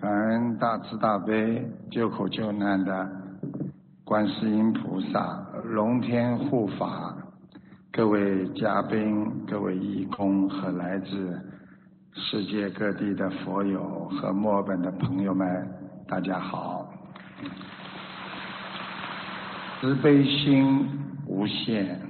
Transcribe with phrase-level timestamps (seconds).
[0.00, 3.06] 感恩大慈大悲救苦救难的
[4.02, 7.14] 观世音菩萨、龙天护法，
[7.92, 11.38] 各位嘉宾、各位义工和来自
[12.14, 15.68] 世界各地的佛友和墨尔本的朋友们，
[16.08, 16.90] 大家好。
[19.82, 20.88] 慈悲心
[21.26, 22.00] 无限，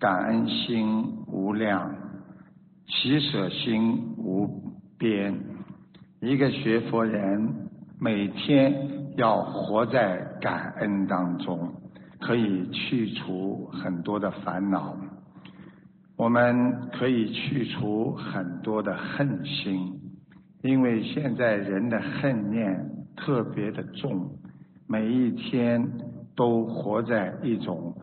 [0.00, 1.94] 感恩心无量，
[2.88, 4.48] 喜舍心无
[4.98, 5.53] 边。
[6.24, 7.68] 一个学佛人
[8.00, 8.72] 每天
[9.16, 11.70] 要活在感恩当中，
[12.18, 14.96] 可以去除很多的烦恼。
[16.16, 20.00] 我们可以去除很多的恨心，
[20.62, 24.30] 因为现在人的恨念特别的重，
[24.86, 25.86] 每一天
[26.34, 27.94] 都活在一种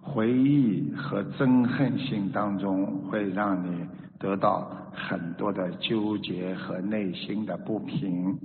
[0.00, 3.86] 回忆和憎恨心当中，会让你。
[4.18, 8.36] 得到很多的纠结和内心的不平，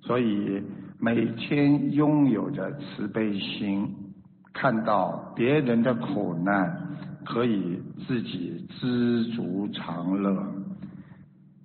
[0.00, 0.62] 所以
[1.00, 3.88] 每天拥有着慈悲心，
[4.52, 6.88] 看到别人的苦难，
[7.24, 10.46] 可以自己知足常乐。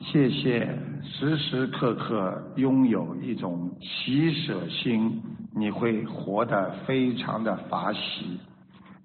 [0.02, 5.22] 谢谢，时时刻刻拥有一种喜舍心，
[5.54, 8.40] 你会活得非常的法喜。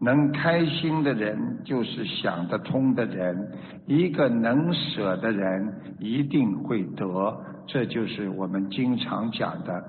[0.04, 3.50] 能开心的人就是想得通的人，
[3.86, 9.82] 一个能舍的人一定会得，这就是我们经常讲的，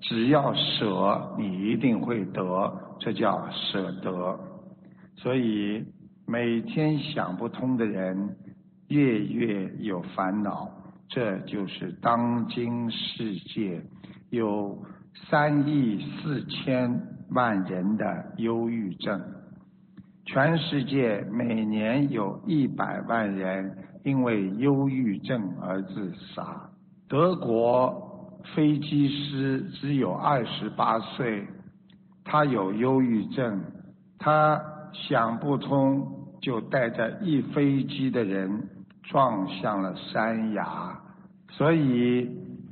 [0.00, 4.38] 只要舍，你一定会得，这叫舍得。
[5.16, 5.82] 所以
[6.26, 8.36] 每天想不通的人，
[8.88, 10.68] 月月有烦恼，
[11.08, 13.82] 这就是当今世界
[14.28, 14.78] 有
[15.30, 19.18] 三亿四千万人的忧郁症。
[20.32, 26.70] 全世界每年有一百万人因为忧郁症而自杀。
[27.06, 31.46] 德国飞机师只有二十八岁，
[32.24, 33.60] 他有忧郁症，
[34.18, 34.58] 他
[34.94, 36.02] 想不通，
[36.40, 38.70] 就带着一飞机的人
[39.02, 40.98] 撞向了山崖。
[41.50, 42.26] 所以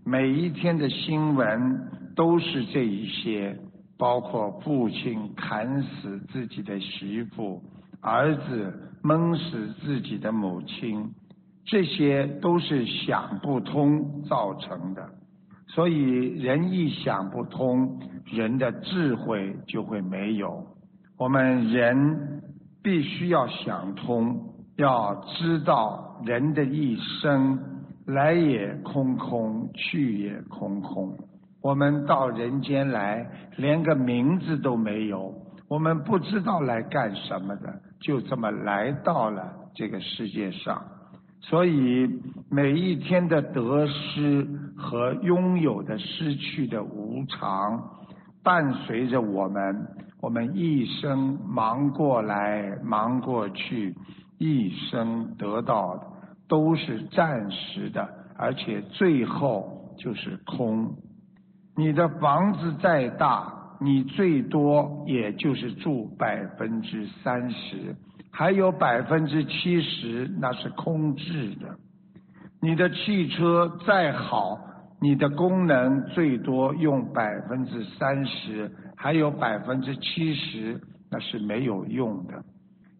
[0.06, 1.78] 每一天的新闻
[2.16, 3.54] 都是这一些。
[4.00, 7.62] 包括父亲砍死自己的媳妇，
[8.00, 8.72] 儿子
[9.02, 11.06] 闷死自己的母亲，
[11.66, 15.06] 这些都是想不通造成的。
[15.68, 20.64] 所以人一想不通，人的智慧就会没有。
[21.18, 22.40] 我们人
[22.82, 27.58] 必须要想通，要知道人的一生
[28.06, 31.14] 来也空空，去也空空。
[31.62, 35.34] 我们到人间来，连个名字都没有，
[35.68, 40.82] 我们不知道来干什么的，就这么来到了这个世界上。
[41.42, 42.08] 所以
[42.50, 47.82] 每一天的得失和拥有的失去的无常，
[48.42, 49.86] 伴随着我们，
[50.20, 53.94] 我们一生忙过来忙过去，
[54.38, 56.06] 一生得到的
[56.48, 60.94] 都是暂时的，而且最后就是空。
[61.76, 67.96] 你的房子再大，你最多也就是住百分之三十，
[68.30, 71.76] 还有百分之七十那是空置的。
[72.60, 74.58] 你的汽车再好，
[75.00, 80.78] 你的功能最多用百分之三十，还有百分之七十
[81.10, 82.44] 那是没有用的。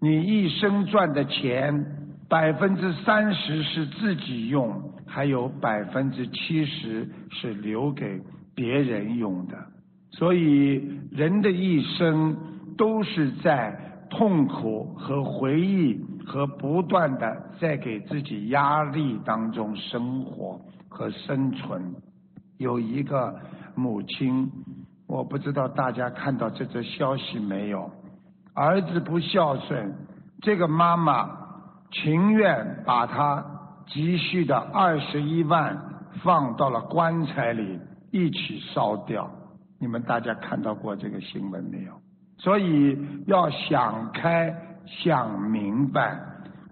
[0.01, 1.85] 你一生赚的钱，
[2.27, 8.19] 百分之三十是自己用，还有百分之七十是留给。
[8.55, 9.57] 别人用的，
[10.11, 12.37] 所以人的一生
[12.77, 13.79] 都是在
[14.11, 21.95] 痛苦和回忆和不断的在给自己压力当中生活和生存。
[22.59, 23.35] 有一个
[23.75, 24.51] 母亲，
[25.07, 27.91] 我不知道大家看到这则消息没有？
[28.53, 29.95] 儿子不孝顺，
[30.43, 31.31] 这个妈妈
[31.93, 33.45] 情愿把他
[33.87, 35.81] 积蓄的二十一万
[36.23, 37.79] 放到了棺材里。
[38.11, 39.31] 一起烧掉，
[39.79, 41.93] 你们大家看到过这个新闻没有？
[42.39, 44.55] 所以要想开、
[44.87, 46.19] 想明白，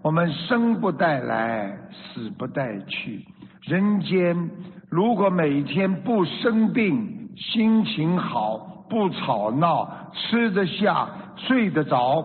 [0.01, 3.25] 我们生不带来，死不带去。
[3.61, 4.49] 人间
[4.89, 8.57] 如果每天不生病，心情好，
[8.89, 11.07] 不吵闹，吃得下，
[11.37, 12.21] 睡得着，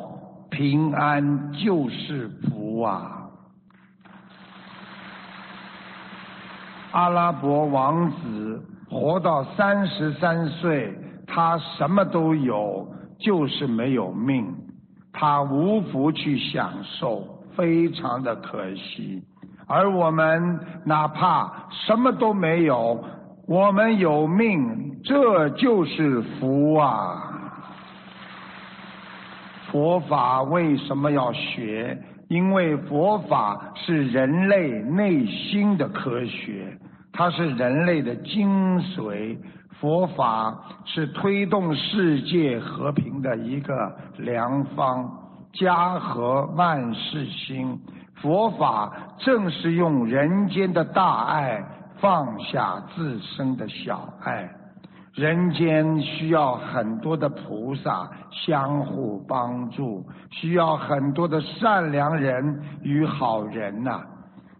[0.50, 3.28] 平安就是福啊！
[6.92, 8.64] 阿拉伯王子。
[8.88, 10.92] 活到三十三岁，
[11.26, 12.86] 他什么都有，
[13.18, 14.46] 就是没有命，
[15.12, 17.26] 他无福去享受，
[17.56, 19.22] 非常的可惜。
[19.66, 23.02] 而我们哪怕什么都没有，
[23.48, 27.30] 我们有命，这就是福啊！
[29.72, 31.98] 佛法为什么要学？
[32.28, 36.78] 因为佛法是人类内心的科学，
[37.14, 39.38] 它是人类的精髓。
[39.80, 45.08] 佛法是推动世界和平的一个良方，
[45.52, 47.78] 家和万事兴。
[48.16, 51.62] 佛法正是用人间的大爱
[51.98, 54.48] 放下自身的小爱。
[55.12, 64.00] 人间需要很多的菩萨相互帮助，需要很多的善良人与好人呐，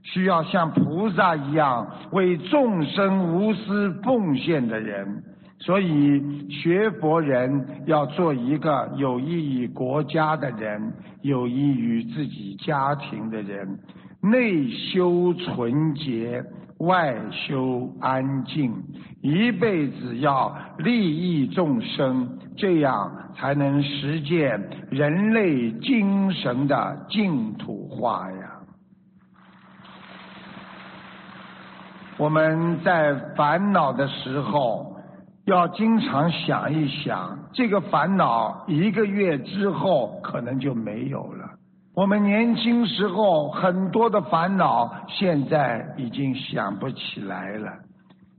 [0.05, 5.25] 需要像菩萨一样为众生无私奉献的人。
[5.59, 10.93] 所以，学佛人要做一个有益于国家的人，
[11.23, 13.79] 有益于自己家庭的人，
[14.23, 16.41] 内修纯洁。
[16.79, 18.75] 外修安静，
[19.23, 24.61] 一辈子要利益众生，这样才能实现
[24.91, 28.44] 人类精神的净土化呀。
[32.17, 34.95] 我们在烦恼的时候，
[35.47, 41.45] 要经常想一想，这个烦恼一个月之后可能就没有了。
[41.97, 47.71] 我们年轻时候很多的烦恼，现在已经想不起来了。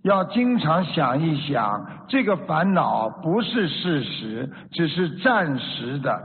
[0.04, 6.18] 要经常想一想，这个烦恼不是事实，只是暂时的。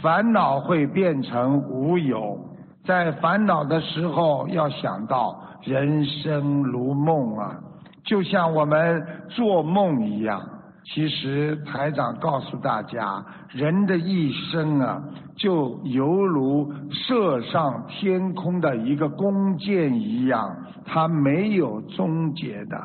[0.00, 2.38] 烦恼会变成无有，
[2.84, 7.58] 在烦恼的时候要想到人生如梦啊，
[8.04, 10.40] 就像我们做梦一样。
[10.86, 15.02] 其实台长告诉大家，人的一生啊，
[15.34, 20.54] 就犹如射上天空的一个弓箭一样，
[20.84, 22.78] 它没有终结的。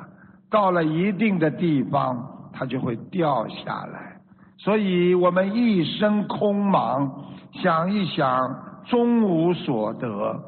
[0.50, 4.16] 到了一定的地方，它就会掉下来。
[4.58, 7.26] 所以我们一生空忙，
[7.62, 8.50] 想一想，
[8.90, 10.40] 终无所得。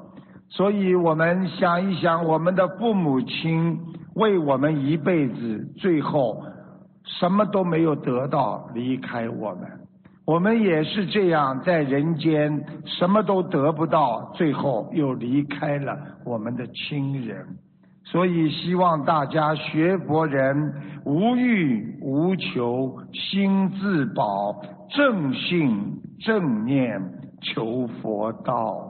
[0.50, 3.80] 所以我们想一想，我们的父母亲
[4.16, 6.44] 为我们一辈子，最后。
[7.20, 9.68] 什么都没有得到，离开我们，
[10.24, 17.44] 我们也是这样，在人间什么都得不到，最后又离开了我们的亲人。
[18.04, 20.74] 所以希望大家学佛人
[21.06, 27.02] 无欲无求，心自保，正信正念，
[27.42, 28.88] 求佛道。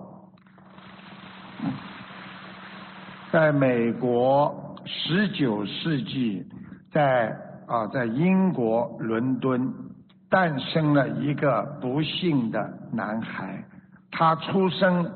[3.31, 6.45] 在美国，十九世纪，
[6.91, 7.35] 在。
[7.67, 9.73] 啊，在英国伦敦
[10.29, 13.63] 诞生了一个不幸的男孩。
[14.11, 15.09] 他出生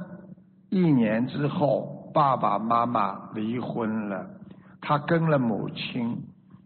[0.70, 4.26] 一年之后，爸爸妈妈离婚了，
[4.80, 6.18] 他跟了母亲。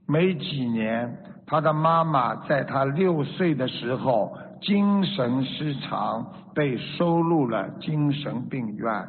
[0.05, 1.17] 没几年，
[1.47, 9.07] 他的妈妈在他六岁的时候精神失常，被收入了精神病院。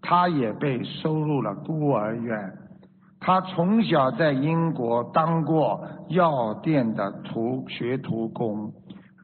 [0.00, 2.52] 他也被收入了孤儿院。
[3.20, 8.70] 他从小在英国当过药店的徒学徒工、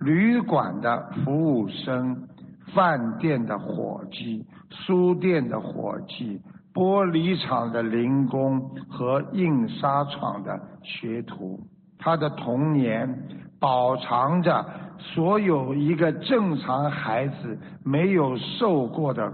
[0.01, 2.27] 旅馆的服务生、
[2.75, 6.41] 饭店的伙计、书店的伙计、
[6.73, 11.61] 玻璃厂的零工和印刷厂的学徒。
[11.99, 13.29] 他的童年
[13.61, 14.65] 饱尝着
[14.99, 19.33] 所有一个正常孩子没有受过的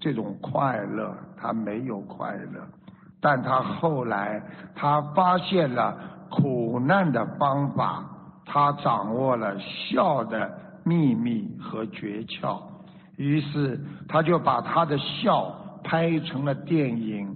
[0.00, 2.60] 这种快乐，他没有快乐。
[3.20, 4.42] 但他后来，
[4.74, 5.96] 他发现了
[6.30, 8.04] 苦难的方法，
[8.44, 10.50] 他掌握了笑的
[10.84, 12.60] 秘密和诀窍，
[13.16, 17.34] 于是他就把他的笑拍成了电影，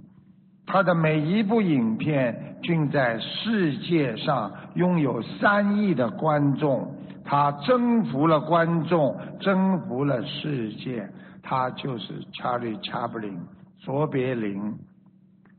[0.71, 6.93] 他的每一部影片均在世界上拥有三亿的观众，
[7.25, 11.09] 他征服了观众，征服了世界，
[11.41, 13.35] 他就是查理·查布林，
[13.79, 14.75] 卓别林。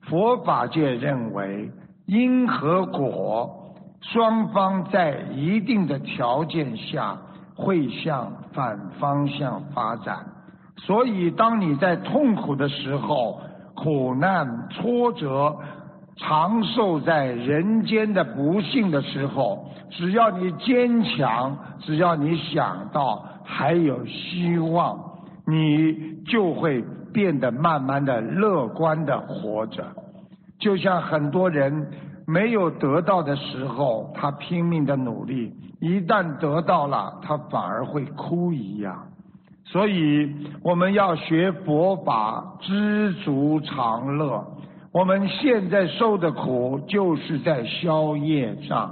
[0.02, 1.72] 佛法界认为，
[2.06, 7.18] 因和果双方在一定的条件下
[7.56, 10.24] 会向反方向发展。
[10.76, 13.40] 所以，当你在痛苦的时候、
[13.82, 15.56] 苦难、挫折、
[16.16, 24.98] 长寿在人间的不幸的时候，只要你坚强，只要你想到还有希望，
[25.46, 26.84] 你就会。
[27.12, 29.84] 变得慢慢的乐观的活着，
[30.60, 31.90] 就像很多人
[32.24, 39.08] 没有得到的时候，他拼命的努力；一旦得到了，他反而会哭一样。
[39.70, 40.28] 所以
[40.62, 44.44] 我们要学佛法，知足常乐。
[44.90, 48.90] 我们现在受的苦，就是在消业障。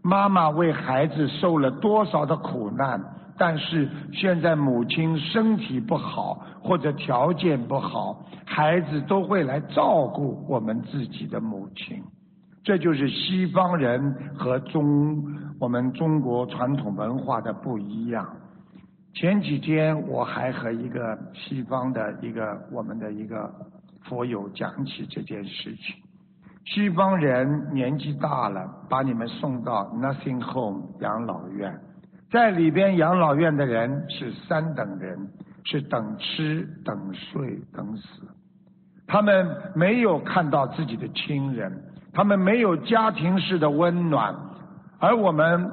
[0.00, 2.98] 妈妈为孩子受了多少的苦难？
[3.36, 12.02] 但是现在母亲身体不好或者条件不好，孩子都会来照顾我们自己的母亲。
[12.64, 15.22] 这就是西方人和中
[15.60, 18.26] 我们中国传统文化的不一样。
[19.18, 23.50] 前几天我还和一个西方的一个我们的一个
[24.04, 25.96] 佛友讲起这件事情。
[26.66, 31.80] 西方人年纪大了，把你们送到 Nothing Home 养老院。
[32.30, 35.16] 在里边养老院的人是三等人，
[35.64, 38.28] 是等吃、等睡、等死。
[39.06, 41.72] 他们没有看到自己的亲人，
[42.12, 44.36] 他们没有家庭式的温暖，
[44.98, 45.70] 而我们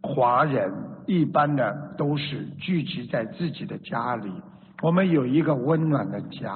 [0.00, 0.72] 华人
[1.08, 4.30] 一般的都是聚集在自己的家里，
[4.82, 6.54] 我们有一个温暖的家，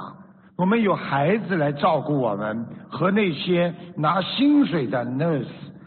[0.57, 5.47] 我们有孩子来照顾我们，和那些拿薪水的 nurse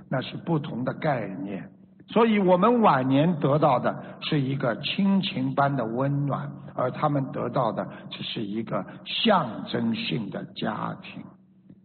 [0.09, 1.63] 那是不同的概念。
[2.07, 11.21] 所以我们晚年得到的是一个亲情般的温暖，而他们得到的只是一个象征性的家庭。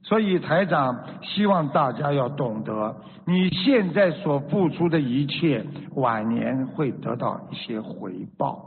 [0.02, 5.64] 所以台长希望大家要懂得，你现在所付出的一切，
[5.94, 8.66] 晚年会得到一些回报。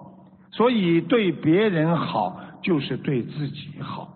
[0.52, 4.10] 所以对别人好，就是对自己好。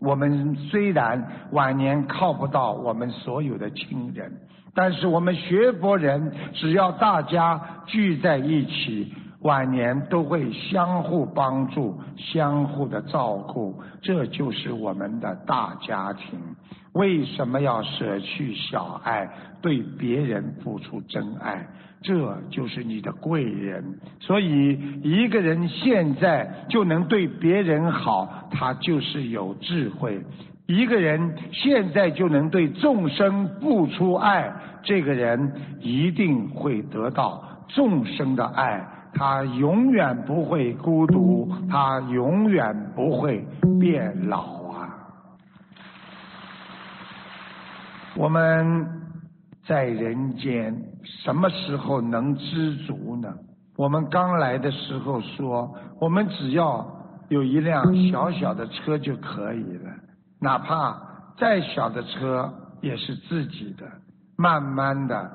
[0.00, 4.32] 我们虽然晚年靠不到我们所有的亲人。
[4.74, 9.12] 但是我们学佛人，只要大家聚在一起，
[9.42, 16.38] 晚年都会相互帮助、相互的照顾，这就是我们的大家庭。
[16.92, 19.28] 为什么要舍去小爱，
[19.60, 21.66] 对别人付出真爱？
[22.02, 23.98] 这就是你的贵人。
[24.20, 30.20] 所以，一个人现在就能对别人好，他就是有智慧。
[30.66, 43.46] 一个人现在就能对众生付出爱，这个人一定会得到众生的爱，他永远不会孤独，他永远不会
[43.78, 44.88] 变老啊！
[48.16, 48.86] 我们
[49.64, 53.32] 在人间什么时候能知足呢？
[53.76, 56.86] 我们刚来的时候说，我们只要
[57.28, 59.90] 有一辆小小的车就可以了。
[60.40, 61.00] 哪怕
[61.36, 63.86] 再小的车也是自己的，
[64.36, 65.30] 慢慢的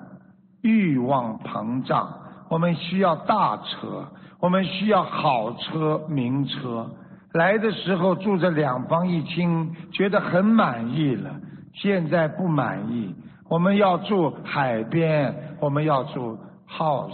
[0.62, 2.17] 欲望膨胀，
[2.50, 4.06] 我们需要大车，
[4.40, 6.90] 我们需要好车、名车。
[7.34, 11.30] 来的时候住着两房一厅，觉得很满意了，
[11.74, 13.14] 现在不满意，
[13.50, 16.38] 我们要住海边，我们要住
[16.70, 17.12] house，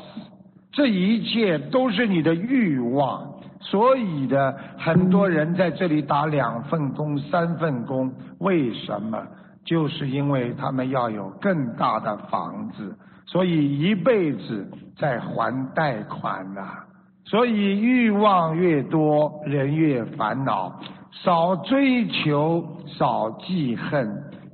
[0.72, 3.34] 这一切都是你的欲望。
[3.60, 9.18] 所以的很多人在这里打两份工、三份工，为什么？
[9.66, 12.94] 就是因为他们要有更大的房子，
[13.26, 16.80] 所以一辈子在还贷款呐。
[17.26, 20.80] 所以欲望越多，人越烦恼。
[21.24, 24.10] 少追求，少记恨，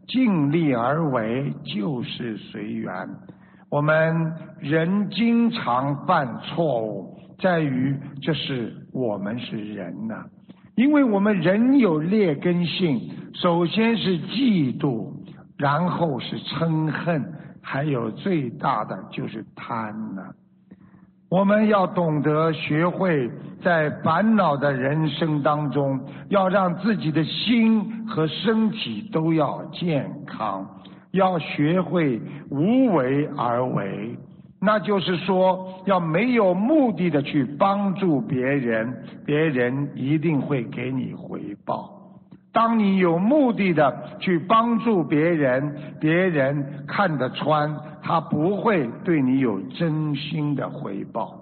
[0.08, 2.93] 尽力而为，就是随缘。
[3.72, 7.17] 我们人经常犯错误。
[7.41, 10.25] 在于，这是我们是人呐，
[10.75, 13.00] 因为我们人有劣根性，
[13.34, 15.10] 首先是嫉妒，
[15.58, 17.24] 然后是嗔恨，
[17.62, 20.24] 还有最大的就是贪呢。
[21.30, 23.30] 我们要懂得学会
[23.62, 26.00] 在烦恼的人生当中，
[26.30, 30.68] 要让自己的心和身体都要健康，
[31.12, 34.18] 要学会无为而为。
[34.60, 41.99] 那就是说，要没有目的的去帮助别人，别人一定会给你回报。
[42.51, 51.36] 当你有目的的去帮助别人，别人看得穿，他不会对你有真心的回报。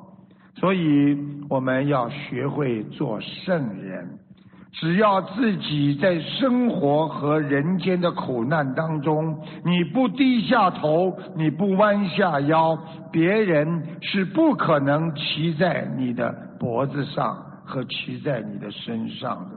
[0.56, 1.18] 所以，
[1.50, 4.10] 我们要学会做圣人。
[4.74, 12.78] 只要自己在生活和人间的苦难当中，你不低下头，你不弯下腰，
[13.12, 17.36] 别人是不可能骑在你的脖子上
[17.66, 19.57] 和骑在你的身上的。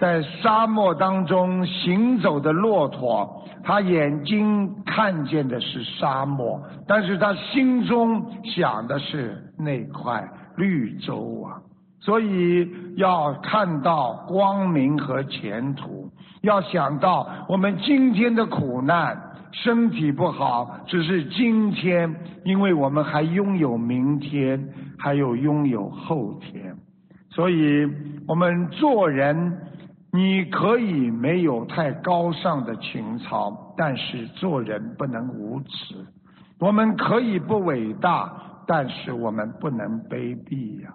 [0.00, 10.26] 在沙漠当中行走的骆驼，他眼睛看见的是沙漠，但是他心中想的是那块
[10.56, 11.60] 绿洲啊。
[12.00, 12.66] 所以
[12.96, 19.14] 要看到光明和前途，要想到我们今天的苦难，
[19.52, 22.16] 身体不好只是今天，
[22.46, 24.66] 因为我们还拥有明天，
[24.98, 26.74] 还有拥有后天。
[27.28, 27.86] 所以
[28.26, 29.58] 我们做人
[30.12, 35.94] 你可以没有太高尚的情操，但是做人不能无耻。
[36.58, 38.32] 我们可以不伟大，
[38.66, 40.90] 但是我们不能卑鄙呀。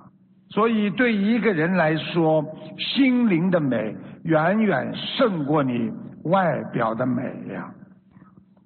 [0.50, 2.46] 所以，对一个人来说，
[2.78, 5.92] 心灵的美远远胜过你
[6.26, 7.74] 外表的美呀。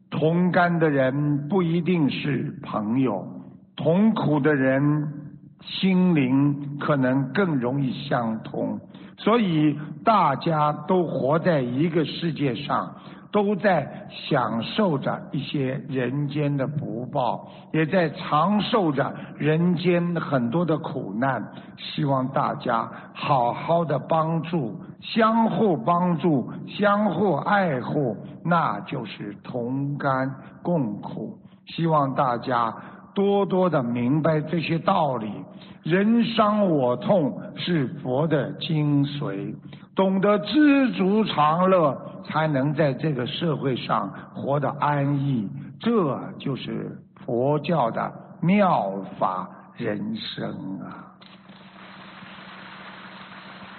[0.10, 3.26] 同甘的人不一定是朋友，
[3.76, 5.08] 同苦的人
[5.62, 8.80] 心灵可能更容易相通。
[9.20, 12.96] 所以，大家都活在一个世界上。
[13.32, 21.48] 都在享受着一些人间的福报，也在承受着人间很多的苦难。
[21.78, 30.34] 希望大家好好的帮助，相互帮助，相互爱护，那就是同甘
[30.64, 31.38] 共苦。
[31.68, 32.74] 希望大家
[33.20, 35.30] 多多的明白这些道理。
[35.84, 39.54] 人伤我痛是佛的精髓，
[39.94, 42.06] 懂得知足常乐。
[42.26, 45.50] 才能在这个社会上活得安逸，
[45.80, 46.96] 这就是
[47.26, 51.16] 佛教的妙法人生啊！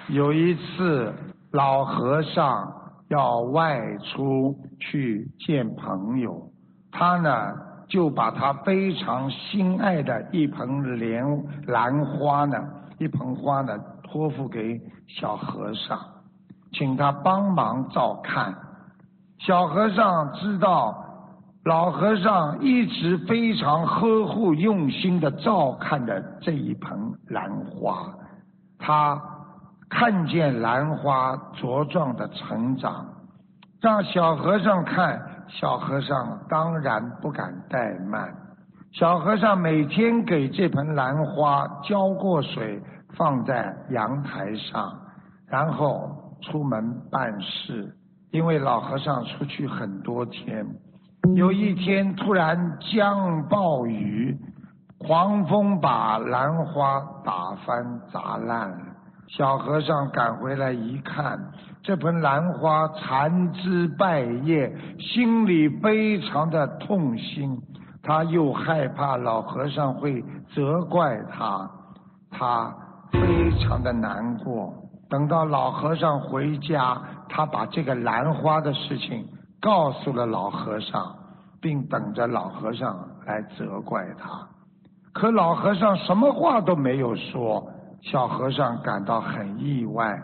[0.09, 1.13] 有一次，
[1.53, 2.73] 老和尚
[3.09, 6.51] 要外出去见朋友，
[6.91, 7.55] 他呢
[7.91, 11.23] 就把他非常心爱的一盆莲
[11.67, 12.57] 兰花呢，
[12.99, 15.99] 一盆花呢托付给小和尚。
[16.73, 18.55] 请他帮忙照看。
[19.41, 21.05] 小和尚知道
[21.65, 28.07] 老和尚一直非常呵护、用心的照看着这一盆兰花。
[28.79, 29.21] 他
[29.89, 33.05] 看见兰花茁壮的成长，
[33.81, 35.21] 让小和尚看，
[35.51, 38.35] 小和尚当然不敢怠慢。
[38.93, 42.83] 小和尚每天给这盆兰花浇过水，
[43.17, 44.99] 放在阳台上，
[45.49, 46.17] 然后。
[46.43, 47.95] 出门办事，
[48.31, 50.67] 因为老和尚出去很多天，
[51.37, 54.35] 有一天突然降暴雨，
[55.01, 58.75] 狂风把兰花打翻砸烂。
[59.29, 61.39] 小和尚赶回来一看，
[61.83, 67.59] 这盆兰花残枝败叶，心里非常的痛心。
[68.03, 71.71] 他又害怕老和尚会责怪他，
[72.31, 72.75] 他
[73.13, 74.73] 非常的难过。
[75.09, 79.27] 等到老和尚回家，他把这个兰花的事情
[79.61, 81.15] 告诉了老和尚，
[81.61, 84.49] 并等着老和尚来责怪他。
[85.13, 87.67] 可老和尚什么话都没有说，
[88.03, 90.17] 小和尚感到很意外，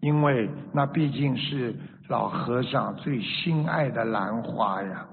[0.00, 1.74] 因为那毕竟是
[2.08, 5.06] 老和尚最心爱的兰花呀。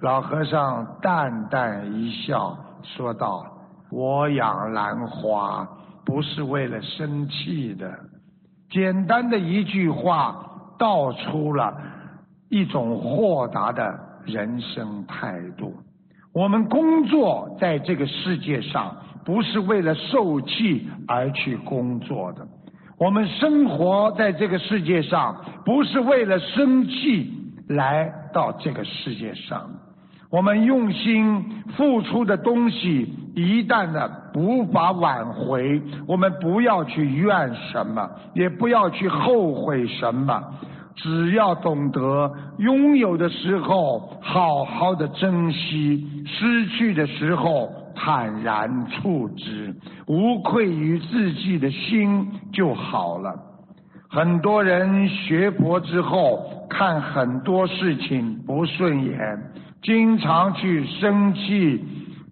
[0.00, 3.44] 老和尚淡淡一笑，说道
[3.90, 5.68] ：“我养兰花
[6.06, 7.92] 不是为了生气的。”
[8.70, 10.46] 简单的一句话，
[10.78, 11.76] 道出了
[12.48, 15.74] 一种豁达的人生态度。
[16.32, 22.46] 我们工作在这个世界上，不是为了受气而去工作的；
[23.00, 25.34] 我们生活在这个世界上，
[25.64, 27.32] 不是为了生气
[27.70, 29.70] 来到这个世界上。
[30.30, 31.42] 我们用心
[31.74, 40.38] 付出的东西，一旦呢无法挽回，我们不要去怨什么，也不要去后悔什么，
[40.94, 53.38] 只要懂得拥有的时候好好的珍惜，失去的时候坦然处之，无愧于自己的心就好了。
[54.08, 59.38] 很多人学佛之后，看很多事情不顺眼。
[59.82, 61.84] 经常去生气，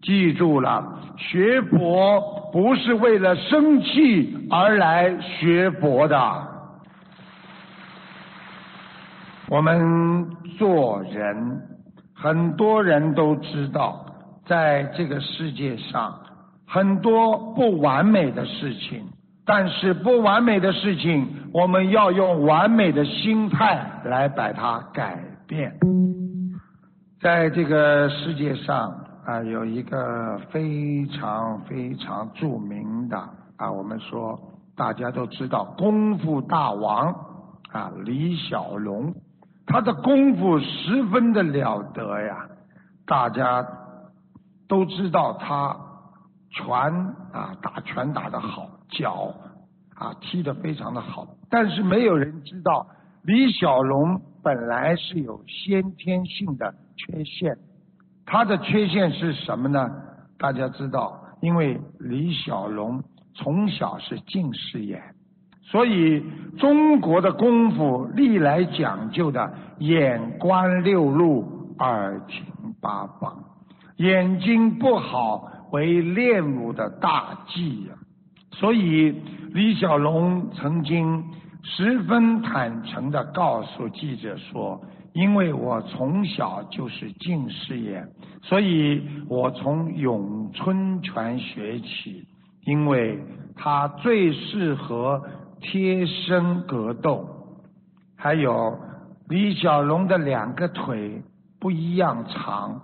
[0.03, 0.83] 记住了，
[1.19, 6.19] 学佛不是为了生气而来学佛的。
[9.51, 11.61] 我们做人，
[12.15, 14.05] 很多人都知道，
[14.49, 16.19] 在这个世界上，
[16.67, 19.05] 很多不完美的事情，
[19.45, 25.73] 但是不完美的事情，我们要用完美的心态来把它改变。
[27.21, 28.91] 在这个世界上
[29.27, 33.19] 啊，有一个非常非常著名的
[33.59, 34.39] 啊，我们说
[34.75, 37.13] 大家都知道功夫大王
[37.71, 39.13] 啊，李小龙，
[39.67, 42.47] 他的功夫十分的了得呀，
[43.05, 43.67] 大家
[44.69, 45.77] 都知道他
[46.51, 46.69] 拳
[47.33, 49.35] 啊打拳打得好，脚
[49.95, 52.87] 啊踢得非常的好，但是没有人知道
[53.23, 56.75] 李小龙本来是有先天性的。
[57.01, 57.57] 缺陷，
[58.27, 59.89] 他的缺陷是什么呢？
[60.37, 63.05] 大家知道，因为李小龙
[63.35, 65.01] 从小是近视眼，
[65.63, 66.25] 所以
[66.59, 72.45] 中国的功夫历来讲究的眼观六路，耳听
[72.81, 73.45] 八方。
[73.99, 77.95] 眼睛不好为练武的大忌呀。
[78.53, 79.15] 所以
[79.53, 81.25] 李小龙曾经
[81.63, 84.81] 十分坦诚的告诉记者说
[85.13, 88.09] ：“因为我从小就是近视眼，
[88.43, 92.25] 所以我从咏春拳学起，
[92.65, 93.19] 因为
[93.57, 95.23] 它最适合
[95.61, 97.29] 贴身格斗。
[98.17, 98.79] 还有
[99.29, 101.23] 李小龙的两个腿
[101.61, 102.81] 不一样长，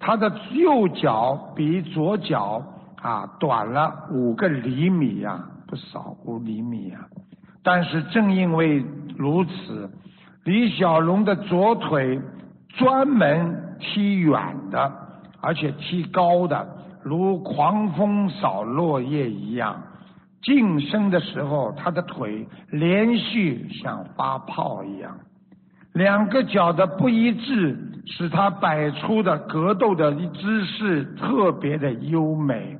[0.00, 2.60] 他的右脚比左脚。”
[3.00, 6.98] 啊，短了五个厘米呀，不少五厘米呀。
[7.62, 8.84] 但是正因为
[9.16, 9.90] 如此，
[10.44, 12.20] 李小龙的左腿
[12.76, 14.92] 专门踢远的，
[15.40, 16.68] 而且踢高的，
[17.02, 19.82] 如狂风扫落叶一样。
[20.42, 25.16] 晋升的时候，他的腿连续像发炮一样。
[26.00, 32.78] 两个脚的不一致，使他摆出的格斗的姿势特别的优美。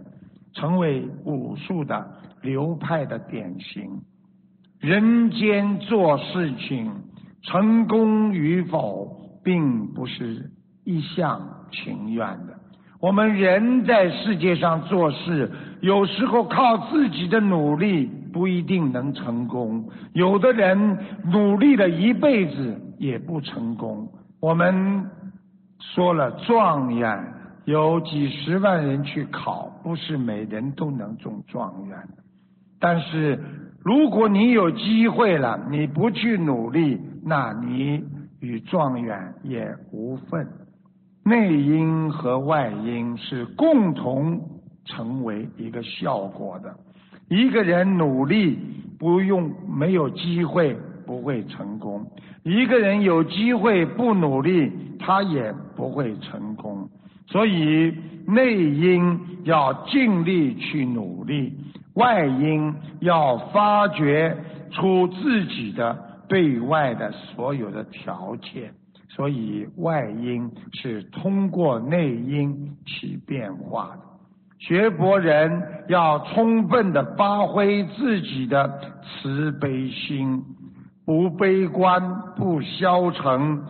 [0.52, 2.04] 成为武术的
[2.42, 3.88] 流派的典型。
[4.80, 6.90] 人间做事情，
[7.42, 9.06] 成功与否，
[9.44, 10.50] 并不是
[10.84, 12.58] 一厢情愿的。
[13.00, 15.48] 我们人在世界上做事，
[15.80, 24.08] 有时候靠自己的努力不一定能成功，有的人努力了一辈子也不成功。
[24.38, 25.10] 我们
[25.80, 27.34] 说了状元。
[27.66, 31.96] 有几十万人去考，不是每人都能中状元。
[32.80, 33.38] 但是
[33.84, 38.02] 如果你有机会了，你不去努力，那你
[38.40, 40.48] 与状元也无份。
[41.22, 44.40] 内因和外因是共同
[44.86, 46.74] 成为一个效果的。
[47.28, 48.58] 一个人努力
[48.98, 50.76] 不用没有机会
[51.10, 52.06] 不会成功，
[52.44, 54.70] 一个人有机会不努力
[55.00, 56.88] 他也不会成功。
[57.26, 57.92] 所以
[58.28, 61.52] 内因要尽力去努力，
[61.94, 64.36] 外因要发掘
[64.70, 68.72] 出自己的对外的所有的条件。
[69.08, 74.02] 所以外因是通过内因起变化的。
[74.60, 80.44] 学佛人要充分的发挥自己的慈悲心，
[81.10, 82.00] 不悲观，
[82.36, 83.60] 不消沉，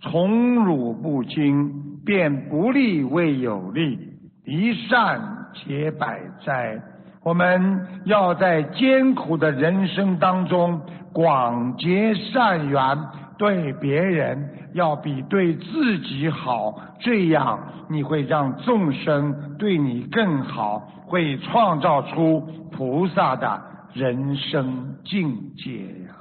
[0.00, 1.72] 宠辱不惊。
[2.04, 3.96] 便不利为有利，
[4.44, 5.20] 一善
[5.54, 6.76] 解百灾。
[7.22, 10.80] 我们要在艰苦的人生当中
[11.12, 12.98] 广结善缘，
[13.38, 22.40] 对别人要比对自己好，这样你会让众生对你更好，会创造出
[22.72, 26.14] 菩萨的人生境界呀。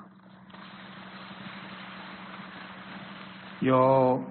[3.61, 4.21] 有。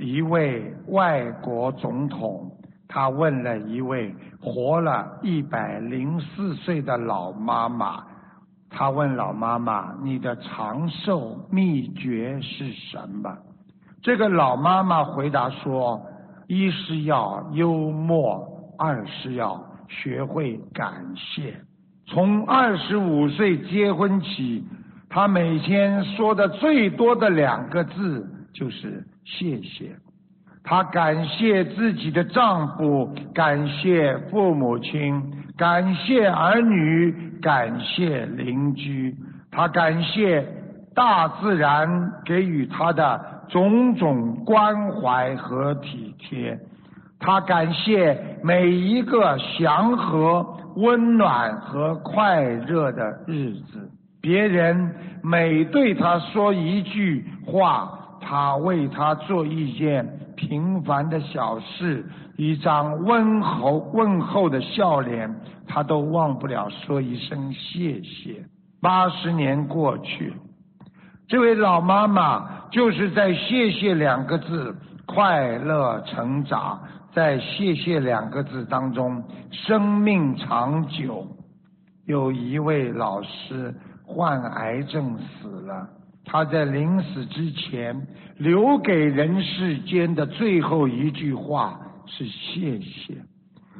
[0.00, 2.48] 一位外国总统，
[2.86, 8.04] 他问了一位活了一百零四岁的老妈妈，
[8.70, 13.36] 他问老妈妈：“你的长寿秘诀是什么？”
[14.00, 16.00] 这个老妈妈回答说
[16.46, 21.60] ：“一是要幽默，二是要学会感谢。
[22.06, 24.64] 从二十五岁结婚起，
[25.08, 29.94] 她每天说的最多的两个字就是。”谢谢，
[30.64, 35.22] 她感谢自己的丈夫，感谢父母亲，
[35.56, 39.14] 感谢儿女，感谢邻居，
[39.50, 40.46] 她感谢
[40.94, 46.58] 大自然给予她的种种关怀和体贴，
[47.18, 53.90] 她感谢每一个祥和、温暖和快乐的日子。
[54.22, 57.94] 别人每对她说一句话。
[58.20, 62.04] 他为他做一件平凡的小事，
[62.36, 65.34] 一张温厚问候的笑脸，
[65.66, 68.44] 他都忘不了说一声谢谢。
[68.80, 70.32] 八十年过去，
[71.26, 74.76] 这位老妈妈就是在“谢谢”两个字
[75.06, 76.80] 快乐成长，
[77.12, 81.26] 在“谢谢”两个字当中生命长久。
[82.06, 83.74] 有一位老师
[84.06, 85.88] 患癌症死了。
[86.30, 93.14] 他在临死之前留给人世间的最后一句话是谢谢。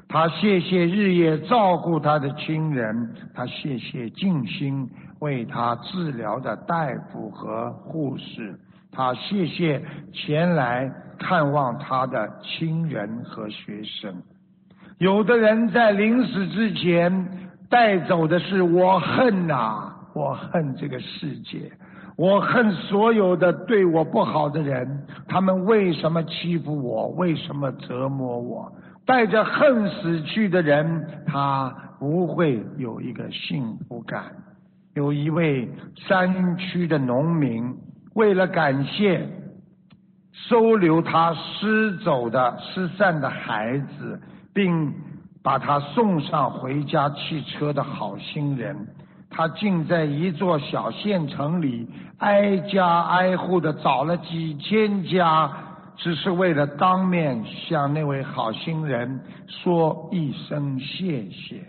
[0.09, 4.89] 他谢谢日夜照顾他的亲人，他谢谢尽心
[5.21, 8.59] 为他治疗的大夫和护士，
[8.91, 9.85] 他谢谢
[10.15, 14.23] 前来看望他的亲人和学生。
[14.97, 17.29] 有的人在临死之前
[17.69, 19.95] 带走的是我恨呐。
[20.15, 21.71] 我恨这个世界，
[22.19, 27.07] 我恨所有的对我不好的人，他们为什么欺负我？
[27.11, 28.73] 为什么折磨我？
[29.07, 34.25] 带着恨死去的人，他不会有一个幸福感。
[34.95, 37.73] 有一位山区的农民，
[38.17, 39.25] 为了感谢
[40.33, 44.21] 收留他失走的失散的孩子，
[44.53, 44.93] 并
[45.41, 48.77] 把他送上回家汽车的好心人，
[49.31, 51.89] 他竟在一座小县城里
[52.19, 55.51] 挨家挨户的找了几千家，
[55.97, 61.63] 只是为了当面向那位好心人说一声谢谢。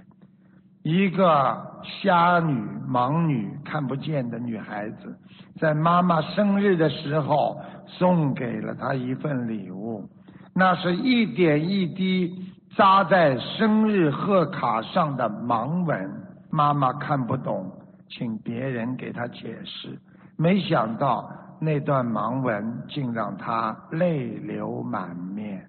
[0.83, 2.53] 一个瞎女、
[2.89, 5.15] 盲女、看不见的女孩子，
[5.59, 10.09] 在妈妈生日的时候送给了她一份礼物，
[10.55, 12.33] 那是一点一滴
[12.77, 16.09] 扎在生日贺卡上的盲文。
[16.51, 17.71] 妈妈看不懂，
[18.07, 19.99] 请别人给她解释。
[20.37, 25.67] 没想到那段盲文竟让她泪流满面。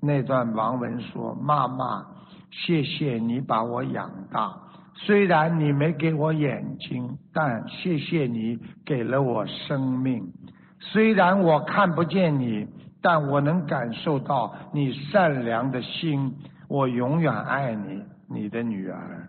[0.00, 2.06] 那段盲文说：“妈妈。”
[2.52, 4.52] 谢谢你把我养大，
[4.94, 10.32] 虽然你没给我眼睛，但谢谢你给了我生命。
[10.80, 12.66] 虽然我看不见你，
[13.00, 16.34] 但我能感受到你善良的心。
[16.66, 19.19] 我永远爱你，你的女儿。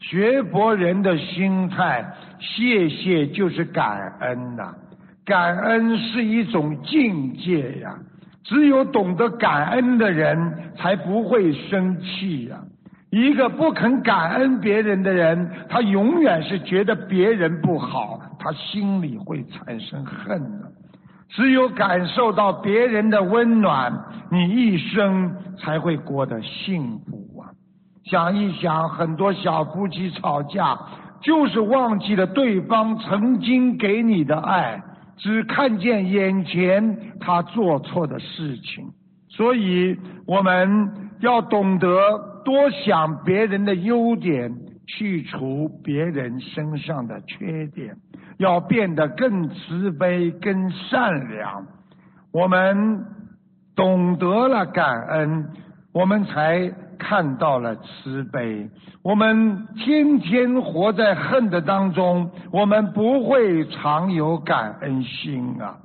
[0.00, 2.04] 学佛人的心态，
[2.38, 4.74] 谢谢就是感恩呐，
[5.24, 7.94] 感恩是一种境界呀。
[8.44, 12.56] 只有懂得感恩的人，才不会生气呀。
[13.10, 20.70] 一个不肯感恩别人的人，他永远是觉得别人不好，他心里会产生恨的。
[21.28, 23.92] 只有感受到别人的温暖，
[24.30, 27.17] 你一生才会过得幸福！
[28.08, 30.78] 想一想，很多小夫妻吵架，
[31.20, 34.82] 就是忘记了对方曾经给你的爱。
[35.18, 38.86] 只看见眼前他做错的事情，
[39.28, 41.88] 所以我们要懂得
[42.44, 44.54] 多想别人的优点，
[44.86, 47.96] 去除别人身上的缺点，
[48.38, 51.66] 要变得更慈悲、更善良。
[52.32, 53.04] 我们
[53.74, 55.48] 懂得了感恩，
[55.92, 56.72] 我们才。
[56.98, 58.68] 看到了慈悲，
[59.02, 65.76] 我们天天活在恨的当中，我们不会常有感恩心啊！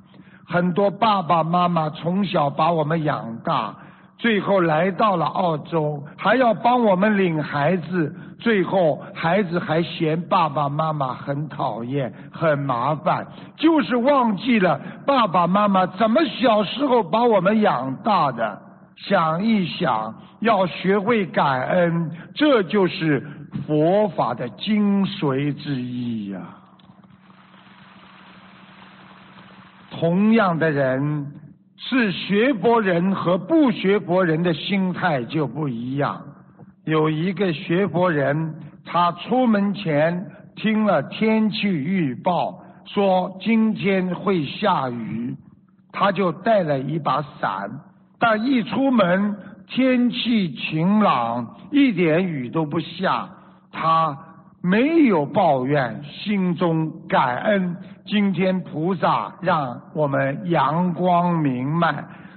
[0.46, 3.74] 很多爸爸妈妈从小把我们养大，
[4.18, 18.63] 最后来到了澳洲，还要帮我们领孩子，最后孩子还嫌爸爸妈妈很讨厌、很麻烦，就是忘记了爸爸妈妈怎么小时候把我们养大的。
[18.96, 23.26] 想一想，要学会感恩，这就是
[23.66, 26.40] 佛法的精髓之一呀。
[29.90, 31.32] 同样的人，
[31.76, 36.20] 是学佛人和不学佛人的心态就不一样。
[36.84, 38.54] 有一个学佛人，
[38.84, 40.26] 他出门前
[40.56, 45.36] 听了天气预报，说今天会下雨，
[45.92, 47.70] 他就带了一把伞。
[48.18, 53.28] 但一出门，天气晴朗，一点雨都不下，
[53.72, 54.16] 他
[54.62, 57.76] 没有抱怨，心中感恩。
[58.06, 61.86] 今天菩萨让我们阳光明媚，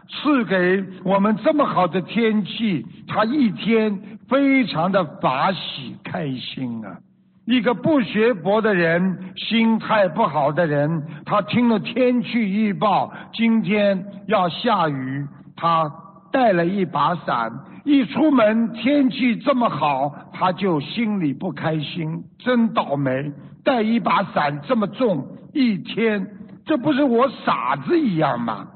[0.09, 3.97] 赐给我们这么好的天气，他一天
[4.29, 6.97] 非常的法喜开心啊！
[7.45, 15.25] 一个不学佛的人，心态不好的人，他听了天气预报，今天要下雨。
[15.57, 15.91] 他
[16.31, 17.51] 带了一把伞，
[17.83, 23.33] 一出门天气这么好，他就心里不开心，真倒霉！
[23.65, 26.25] 带一把伞这么重，一天，
[26.63, 28.67] 这不是我傻子一样吗？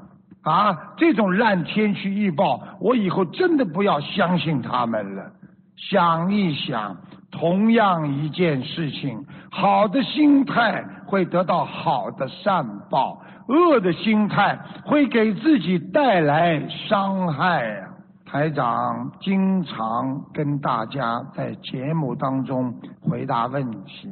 [0.42, 5.22] 啊，这种烂天气预报，我以后真的不要相信他们了。
[5.76, 6.96] 想一想，
[7.30, 13.21] 同样一件事情，好的心态会得到好的善报。
[13.48, 17.88] 恶的心态会给自己带来伤害呀！
[18.24, 24.08] 台长经常跟大家在节目当中回答问题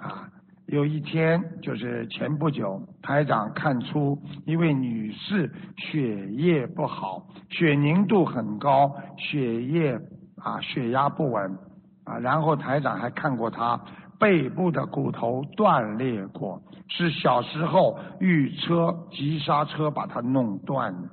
[0.00, 0.28] 啊。
[0.68, 9.98] 有一天，就是前不久，台长看出一位女士血液不好，血凝度很高，血液
[10.36, 11.58] 啊血压不稳
[12.04, 12.18] 啊。
[12.18, 13.80] 然后台长还看过她
[14.18, 16.60] 背部的骨头断裂过。
[16.88, 21.08] 是小时候遇车急刹车把它弄断的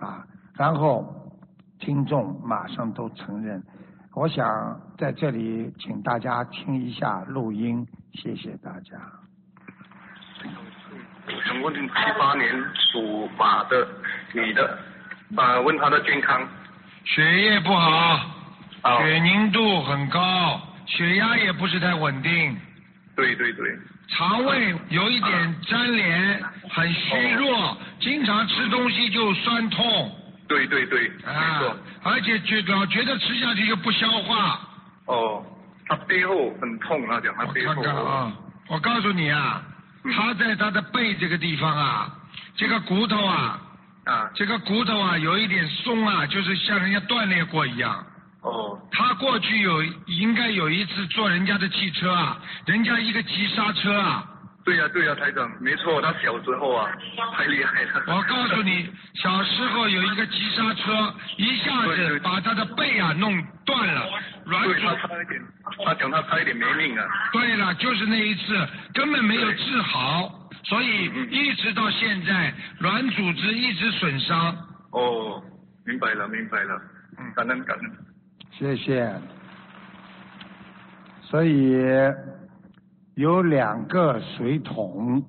[0.00, 1.04] 啊，然后
[1.78, 3.62] 听众马上都承认，
[4.14, 8.96] 我想在这里请大家听一下录音，谢谢大家。
[11.26, 13.86] 我想问七八年属马的
[14.32, 14.78] 女的，
[15.36, 16.40] 啊，问她的健康。
[17.04, 17.90] 血液不好，
[18.82, 22.56] 啊血凝度很高，血压也不是太稳定，
[23.14, 30.10] 对对对，肠胃有一点粘连，很虚弱，经常吃东西就酸痛
[30.48, 34.60] 对对对，没啊错。，而且觉老觉得吃下去就不消化。
[35.04, 35.44] 哦，
[35.86, 37.74] 他背后很痛，她讲她我背后。
[37.74, 38.32] 看看啊，
[38.68, 39.62] 我告诉你啊，
[40.04, 42.10] 嗯他在他的背这个地方啊，
[42.56, 43.60] 这个骨头啊，
[44.04, 48.06] 啊，这个骨头啊有一点松啊，就是像人家锻炼过一样。
[48.42, 54.24] 哦，他过去有应该有一次坐人家的汽车啊，人家一个急刹车啊，
[54.64, 56.88] 对呀、对呀、台长，没错，他小时候啊，
[57.34, 58.04] 太厉害了。
[58.06, 64.08] 我告诉你，小时候有一个急刹车，一下子把他的背啊弄断了，
[64.44, 64.72] 软组。
[64.72, 65.42] 差一点，
[65.84, 67.04] 他讲他差一点没命啊。
[67.32, 70.30] 对了，就是那一次根本没有治好，
[70.62, 74.56] 所以嗯一直到现在软组织一直损伤。
[74.92, 75.42] 哦，
[75.84, 76.80] 明白了，明白了。
[77.18, 78.07] 嗯感恩感恩。
[78.58, 79.14] 谢谢。
[81.22, 81.80] 所以
[83.14, 85.22] 有两个水桶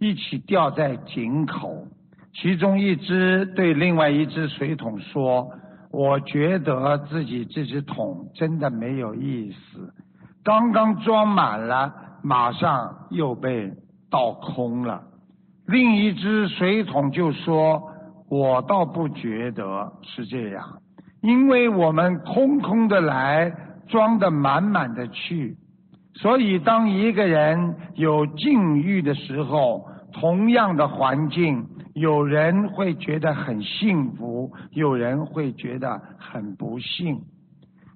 [0.00, 1.86] 一起吊在井口，
[2.32, 5.48] 其中一只对另外一只水桶说
[5.92, 9.94] ：“我觉得自己这只桶真的没有意思，
[10.42, 13.72] 刚刚装满了，马上又被
[14.10, 15.04] 倒空了。”
[15.68, 17.80] 另一只水桶就说
[18.28, 20.78] ：“我倒不觉得是这样。”
[21.22, 23.52] 因为我们空空的来，
[23.88, 25.56] 装的满满的去，
[26.14, 37.20] 所以当一个人有境遇的时候，同样的环境，有人会觉得很幸福，有人会觉得很不幸。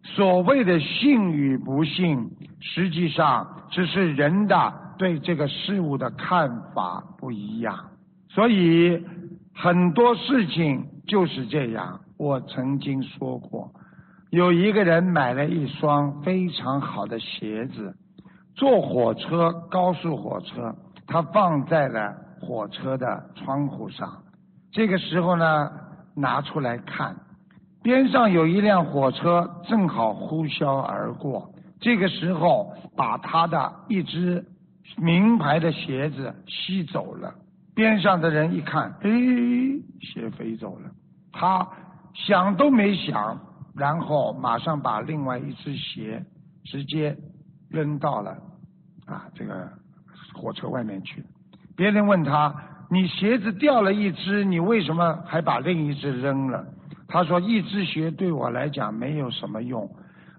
[0.05, 7.75] 所谓的幸与不幸，实际上只是人的对这个事物的看法不一样。
[8.29, 9.05] 所以
[9.53, 12.01] 很多事情就是这样。
[12.19, 13.71] 我曾经说过，
[14.31, 17.95] 有一个人买了一双非常好的鞋子，
[18.55, 20.75] 坐火车，高速火车，
[21.07, 24.23] 他放在了火车的窗户上。
[24.73, 25.71] 这个时候呢，
[26.15, 27.17] 拿出来看，
[27.83, 31.51] 边上有一辆火车正好呼啸而过。
[31.81, 34.45] 这个时候，把他的一只
[34.97, 37.35] 名牌的鞋子吸走了。
[37.75, 39.11] 边上的人一看，哎，
[40.01, 40.91] 鞋飞走了。
[41.33, 41.69] 他
[42.17, 43.39] 想都没想，
[43.75, 46.25] 然后马上把另外一只鞋
[46.65, 47.17] 直接
[47.69, 48.31] 扔到了
[49.05, 49.69] 啊这个
[50.35, 51.23] 火车外面去。
[51.77, 52.55] 别人问他
[52.91, 56.65] ：“你鞋子掉了一只，你为什么还把另一只扔了？”
[57.07, 59.89] 他说：“一只鞋对我来讲没有什么用，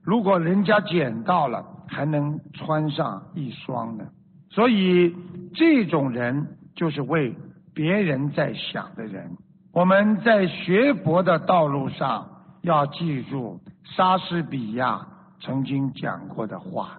[0.03, 4.05] 如果人家捡到了，还能穿上一双呢。”
[4.49, 5.15] 所以
[5.53, 7.35] 这种人就是为
[7.73, 9.29] 别人在想的人。
[9.77, 12.27] 我们在学佛的道路上
[12.63, 15.05] 要记住莎士比亚
[15.39, 16.97] 曾经讲过的话，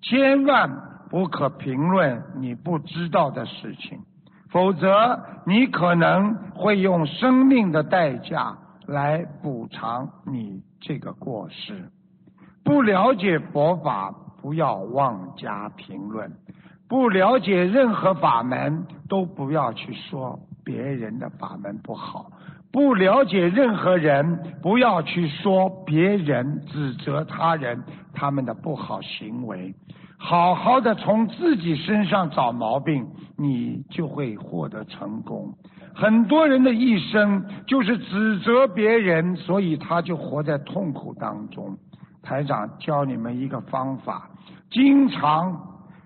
[0.00, 0.70] 千万
[1.10, 4.00] 不可评论你不知道的事情，
[4.48, 8.56] 否则你可能会用生命的代价
[8.86, 11.90] 来补偿你这个过失。
[12.64, 14.10] 不了解佛法，
[14.40, 16.30] 不要妄加评论；
[16.88, 22.30] 不了解任何法门，都不要去说别人的法门不好。
[22.72, 27.80] 不了解任何人，不要去说别人，指责他人
[28.12, 29.72] 他们的不好行为。
[30.18, 35.52] 好好的从自己身上找毛病，你就会获得成功。
[35.94, 41.76] 很多人的一生就是指责别人，所以他就活在痛苦当中。
[42.22, 44.30] 台长教你们一个方法，
[44.70, 45.56] 经常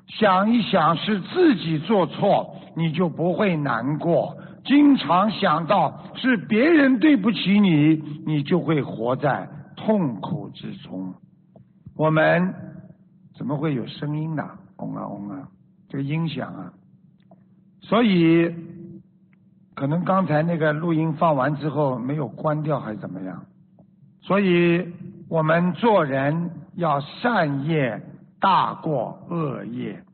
[0.08, 4.36] 想一想是自己做错，你就不会难过。
[4.68, 11.14] 经常想到是别人对不起你，你就会活在痛苦之中。
[11.96, 12.54] 我们
[13.35, 14.46] 怎么会有声音呢？
[14.76, 15.48] 嗡啊嗡啊，
[15.88, 16.72] 这个音响啊，
[17.80, 18.55] 所以
[19.74, 23.47] 可能刚才那个录音放完之后没有关掉，还是怎么样？
[24.20, 24.86] 所以
[25.30, 28.03] 我们做人要善业
[28.38, 30.05] 大过恶业。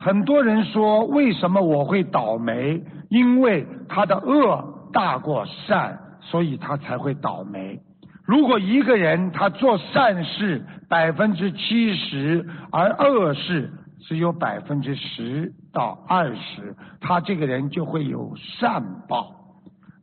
[0.00, 2.82] 很多人说，为什么我会倒霉？
[3.12, 7.78] 因为他的恶大过善，所以他才会倒霉。
[8.24, 19.30] 如果一个人他做善事百分之七十，而恶事只有百分之十到二十，他这个人就会有善报。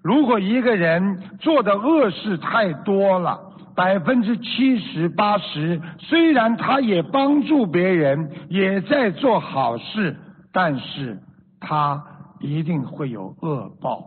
[0.04, 3.40] 如果一个人做的恶事太多了，
[3.76, 10.16] 百分之七十八十，虽然他也帮助别人，也在做好事，
[10.54, 11.18] 但是
[11.60, 12.04] 他
[12.40, 14.04] 一定会有恶报。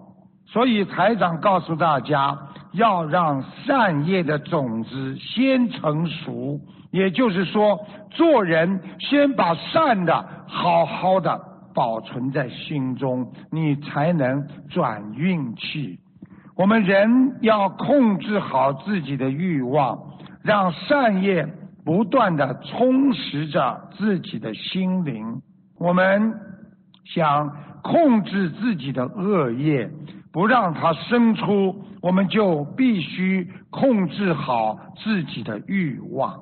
[0.47, 2.39] 所以台长告诉大家，
[2.73, 6.61] 要让善业的种子先成熟，
[6.91, 7.79] 也就是说，
[8.11, 11.41] 做人先把善的好好的
[11.75, 15.99] 保存在心中，你才能转运气。
[16.55, 19.99] 我们人要控制好自己的欲望，
[20.43, 21.49] 让善业
[21.83, 25.41] 不断的充实着自己的心灵。
[25.79, 26.35] 我们
[27.07, 27.51] 想
[27.83, 29.91] 控制自己的恶业，
[30.33, 36.39] 不让它生出，我们就必须控制好自己的欲望。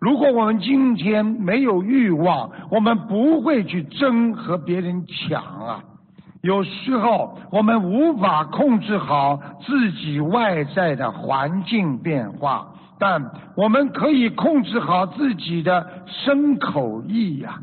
[0.00, 5.84] 如果我们今天没有欲望，我们不会去争和别人抢啊。
[6.40, 12.68] 有时候我们无法控制好自己外在的环境变化，
[12.98, 17.58] 但我们可以控制好自己的身口意呀。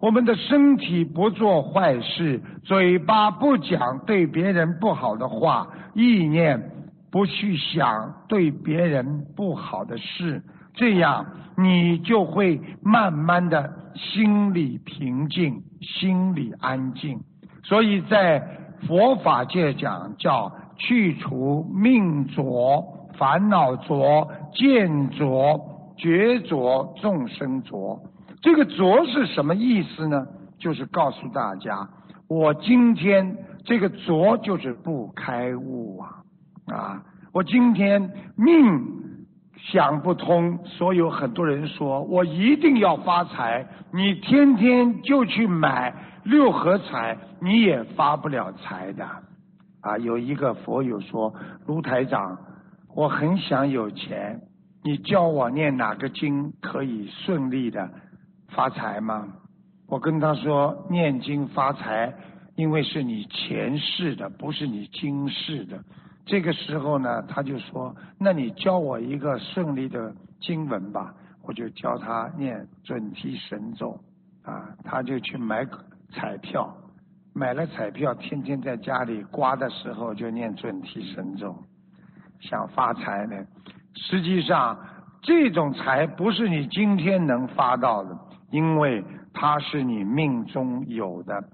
[0.00, 6.70] 我们的身体不做坏事，嘴巴不讲对别人不好的话，意念
[7.10, 10.42] 不去想对别人不好的事，
[10.74, 11.24] 这样
[11.56, 17.18] 你就会慢慢的心里平静，心里安静。
[17.64, 18.46] 所以在
[18.86, 22.84] 佛法界讲叫去除命浊、
[23.16, 25.58] 烦恼浊、见浊、
[25.96, 27.98] 觉浊、众生浊。
[28.46, 30.24] 这个浊是什么意思呢？
[30.56, 31.88] 就是告诉大家，
[32.28, 36.22] 我今天这个浊就是不开悟啊
[36.72, 37.02] 啊！
[37.32, 38.84] 我今天命
[39.56, 45.92] 想不通，所以有很多人说我一定要发财，你天天就去买。
[46.22, 49.04] 六合彩你也发不了财的
[49.80, 49.98] 啊！
[49.98, 51.34] 有一个佛友说
[51.66, 52.38] ：“卢台长，
[52.94, 54.40] 我很想有钱，
[54.84, 57.90] 你教我念哪个经可以顺利的
[58.48, 59.26] 发财吗？”
[59.88, 62.12] 我跟他说：“念经发财，
[62.54, 65.82] 因为是你前世的，不是你今世的。”
[66.26, 74.00] 这个时候呢，他就说：“那你教我一个顺利的经文吧。”我就教他念准提神咒
[74.42, 75.66] 啊，他就去买。
[76.12, 76.72] 彩票
[77.34, 81.54] 买了彩票，天天在家里刮的时候就念准提神咒，
[82.40, 83.36] 想发财呢。
[83.94, 84.78] 实际上，
[85.20, 88.16] 这种财不是你今天能发到的，
[88.56, 89.04] 因为
[89.34, 91.44] 它是你命中有的。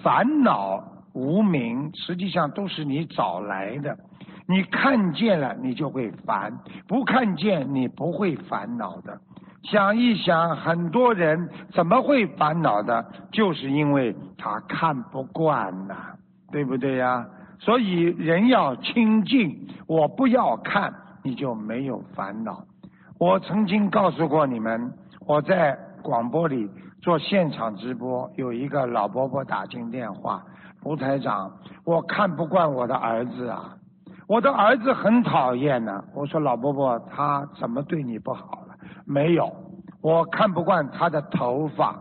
[0.00, 0.80] 烦恼
[1.12, 3.98] 无名，实际上都是你找来的。
[4.46, 6.52] 你看见了，你就会烦；
[6.86, 9.20] 不看见，你不会烦恼的。
[9.64, 13.04] 想一想，很多人怎么会烦恼的？
[13.32, 15.94] 就是因为他看不惯呐，
[16.52, 17.26] 对不对呀？
[17.58, 20.92] 所以人要清净，我不要看，
[21.24, 22.64] 你就没有烦恼。
[23.18, 24.92] 我曾经告诉过你们，
[25.26, 26.68] 我在广播里
[27.00, 30.44] 做现场直播，有一个老伯伯打进电话，
[30.84, 31.50] 吴台长，
[31.84, 33.76] 我看不惯我的儿子啊，
[34.28, 36.04] 我的儿子很讨厌呢。
[36.14, 38.74] 我说老伯伯，他怎么对你不好了？
[39.06, 39.50] 没有，
[40.02, 41.98] 我看不惯他的头发，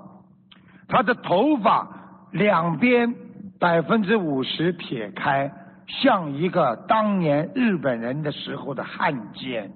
[0.87, 1.87] 他的头发
[2.31, 3.13] 两边
[3.59, 5.51] 百分之五十撇开，
[5.87, 9.71] 像一个当年日本人的时候的汉奸。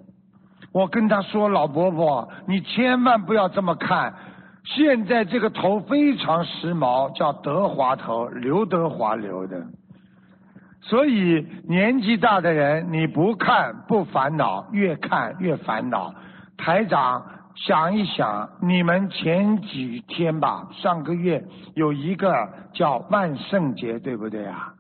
[0.76, 4.14] 我跟他说：“老伯伯，你千万不要这么看，
[4.66, 9.66] 现在这个头非常时髦，叫德华头，刘德华留的。
[10.82, 16.14] 所以年纪大的人，你不看不烦恼，越看越烦恼。”
[16.60, 17.24] 台长，
[17.56, 21.42] 想一想，你们前几天吧，上个月
[21.76, 24.74] 有一个叫万圣节，对不对啊？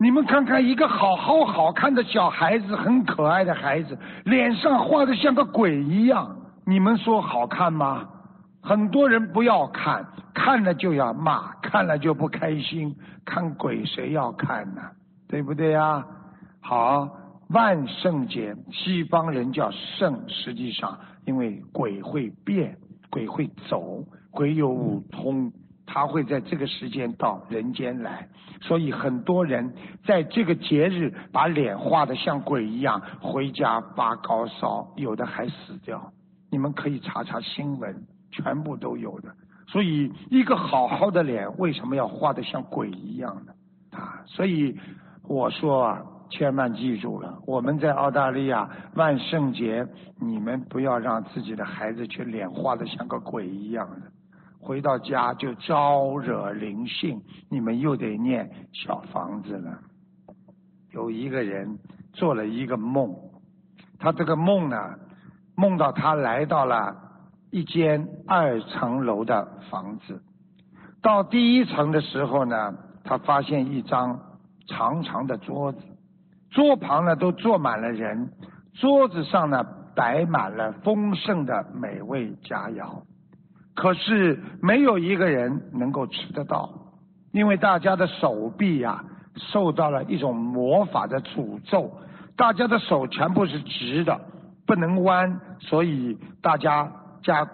[0.00, 8.08] 你们看看，一个好好好看的小孩子，很可爱的孩子，脸上画的像个鬼一样，你们说好看吗？
[8.62, 12.94] 很多人不要看，看了就要骂，看了就不开心，
[13.24, 14.82] 看鬼谁要看呢？
[15.26, 16.04] 对不对呀？
[16.60, 17.08] 好，
[17.48, 20.96] 万圣节，西方人叫圣，实际上。
[21.24, 22.78] 因为鬼会变，
[23.10, 25.52] 鬼会走，鬼有五通，
[25.88, 28.28] 他会在这个时间到人间来，
[28.60, 29.72] 所以很多人
[30.04, 36.12] 在这个节日把脸画的像鬼一样，回家发高烧，有的还死掉。
[36.50, 39.34] 你们可以查查新闻，全部都有的。
[39.66, 43.52] 所以一个好好的脸，为什么要画的像鬼一样呢？
[43.98, 44.76] 啊，所以
[45.26, 46.02] 我说啊。
[46.30, 49.88] 千万记住了，我们在澳大利亚万圣节，
[50.20, 54.12] 你们不要让自己的孩子去脸画的像个鬼一样的，
[54.60, 59.78] 回到家就招惹灵性，你们又得念小房子了。
[60.92, 61.78] 有一个人
[62.12, 63.14] 做了一个梦，
[63.98, 64.94] 他这个梦呢，
[65.54, 66.96] 梦到他来到了
[67.50, 70.22] 一间二层楼的房子。
[71.00, 74.20] 到第一层的时候呢，他发现一张
[74.66, 75.78] 长长的桌子，
[76.50, 78.32] 桌旁呢都坐满了人，
[78.74, 83.02] 桌子上呢摆满了丰盛的美味佳肴，
[83.78, 86.68] 可是没有一个人能够吃得到，
[87.30, 89.04] 因为大家的手臂呀
[89.36, 91.88] 受到了一种魔法的诅咒，
[92.36, 94.20] 大家的手全部是直的。
[94.66, 96.90] 不能弯，所以大家
[97.22, 97.48] 夹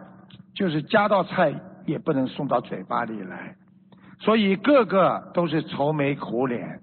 [0.54, 1.54] 就是夹到菜
[1.84, 3.54] 也不能送到嘴巴里来，
[4.18, 6.80] 所以个个都是愁眉苦脸。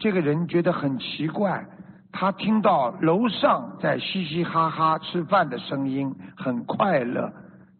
[0.00, 1.64] 这个人觉得很奇怪，
[2.10, 7.32] 他听到楼上在嘻嘻哈哈吃饭的声音，很快乐，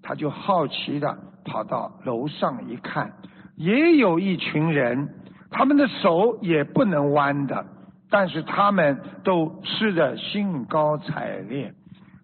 [0.05, 3.11] 他就好奇的跑到楼上一看，
[3.57, 5.09] 也有一群人，
[5.51, 7.65] 他们的手也不能弯的。
[8.11, 11.73] 但是他们都吃得兴高采烈，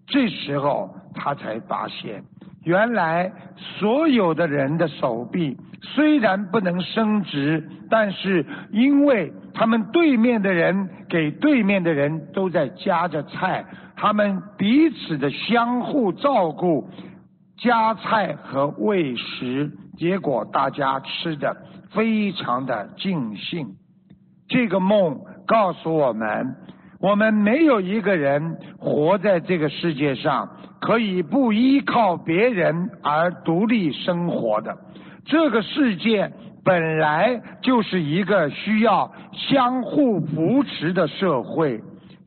[0.06, 2.22] 这时候他才发现，
[2.62, 13.64] 原来所有的人的手臂虽然不能伸直，但是因为他们对面的人给对面的人都在夹着菜，
[13.96, 16.88] 他们彼此的相互照顾，
[17.60, 21.56] 夹菜和喂食，结果大家吃的
[21.92, 23.68] 非常的尽兴。
[24.48, 25.20] 这个梦。
[25.46, 26.54] 告诉我们，
[27.00, 30.48] 我们没有一个人活在这个世界上
[30.80, 34.78] 可以不依靠别人而独立生活的。
[35.24, 36.30] 这个世界
[36.64, 41.80] 本来就是一个需要相互扶持的社会。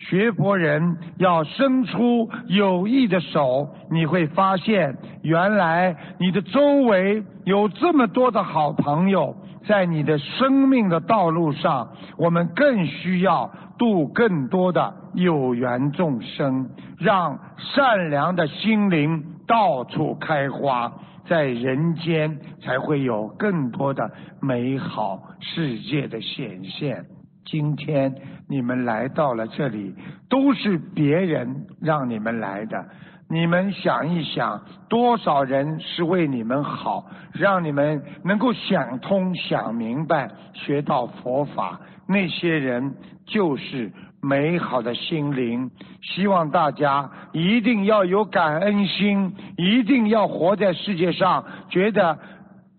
[0.10, 9.36] 学佛人要伸出友谊的手，你会发现，原来你的周围有这么多的好朋友。
[9.66, 11.88] 在你的生命的道路上，
[12.18, 20.92] 我们更需要度更多的有缘众生，让善良的心灵到处开花，
[21.28, 27.06] 在人间才会有更多的美好世界的显现。
[27.46, 28.14] 今天
[28.50, 29.96] 你们来到了这里，
[30.30, 32.86] 都是别人让你们来的。
[33.30, 41.80] 你们想一想，多少人是为你们好，让你们能够想通、想明白、学到佛法？
[42.08, 43.92] 那些人就是
[44.22, 45.72] 美好的心灵。
[46.02, 52.20] 希望大家一定要有感恩心，一定要活在世界上，觉得。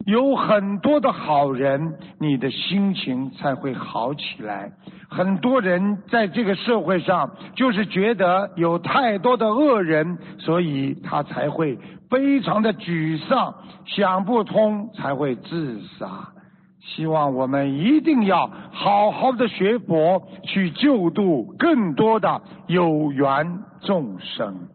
[0.06, 4.70] 有很多的好人，你的心情才会好起来。
[5.08, 11.78] 很多人在这个社会上，就是觉得有太多的恶人，所以他才会
[12.10, 13.54] 非常的沮丧，
[13.86, 16.28] 想不通才会自杀。
[16.80, 24.68] 希望我们一定要好好的学佛，去救度更多的有缘众生。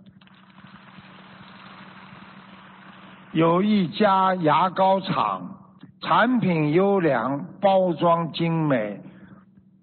[3.31, 5.55] 有一家牙膏厂，
[6.01, 8.99] 产品优良，包装精美，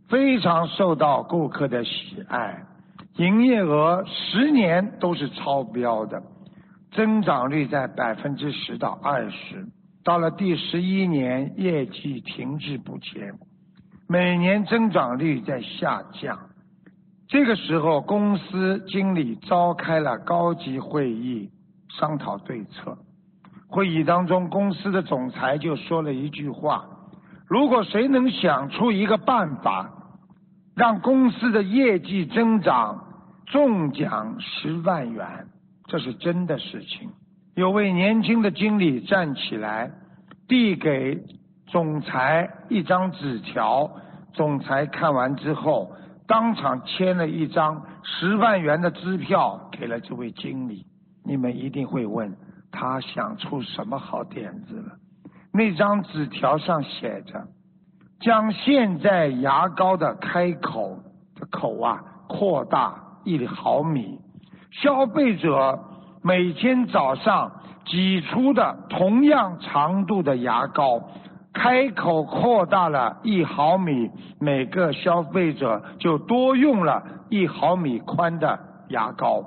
[0.08, 2.64] 非常受到顾客的喜爱，
[3.18, 6.20] 营业额十年都是超标的，
[6.90, 9.64] 增长率在百分之十到二十，
[10.02, 13.32] 到了第十一年，业绩停滞不前，
[14.08, 16.36] 每年增长率在下降。
[17.28, 21.48] 这个时候，公司经理召开了高级会议，
[21.96, 22.98] 商讨对策。
[23.68, 26.84] 会议当中，公司的总裁就说了一句话
[27.48, 29.90] ：“如果谁能想出一个办法，
[30.74, 33.04] 让公司的业绩增长，
[33.46, 35.48] 中奖十万元，
[35.86, 37.10] 这是真的事情。”
[37.56, 39.90] 有位年轻的经理站起来，
[40.46, 41.18] 递给
[41.66, 43.90] 总裁一张纸条。
[44.34, 45.90] 总裁看完之后，
[46.26, 50.84] 当场签了一张十万元的支票给了这位经理。
[51.24, 52.36] 你们一定会问。
[52.78, 54.92] 他想出什么好点子了？
[55.50, 57.42] 那张纸条上写着：
[58.20, 60.98] 将现在牙膏的开口
[61.34, 61.98] 的口啊
[62.28, 64.18] 扩大一毫米，
[64.70, 65.78] 消费者
[66.22, 67.50] 每天早上
[67.86, 71.00] 挤出的同样长度的牙膏，
[71.54, 78.58] 开口扩大了一毫米，每个消费者就多用了一毫米宽的
[78.90, 79.42] 牙膏，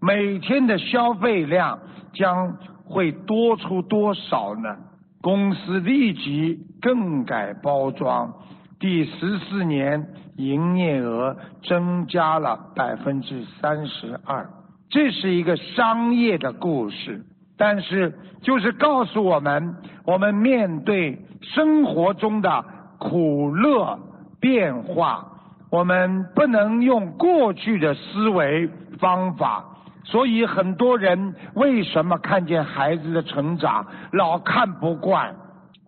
[0.00, 1.78] 每天的消费量
[2.14, 2.56] 将。
[2.90, 4.76] 会多出多少呢？
[5.22, 8.32] 公司立即更改包装，
[8.78, 14.48] 第十四年营业额增加了百分之三十二。
[14.88, 17.22] 这是一个商业的故事，
[17.56, 22.64] 但是就是告诉我们，我们面对生活中的
[22.98, 23.98] 苦乐
[24.40, 25.26] 变化，
[25.70, 28.68] 我们不能用过去的思维
[28.98, 29.69] 方法。
[30.04, 35.34] 所以很多人为什么看见孩子的成长老看不惯？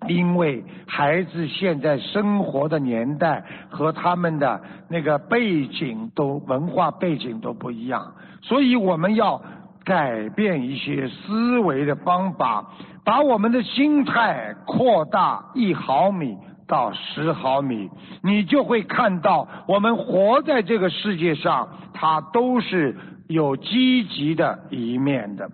[0.08, 9.40] 因为孩子现在生活的年代和他们的那个背景都文化背景都不一样，所以我们要
[9.84, 12.64] 改变一些思维的方法，
[13.04, 16.36] 把我们的心态扩大一毫米
[16.66, 17.88] 到十毫米，
[18.24, 22.96] 你就会看到我们活在这个世界上，它都是
[23.32, 25.50] 有积极的一面的。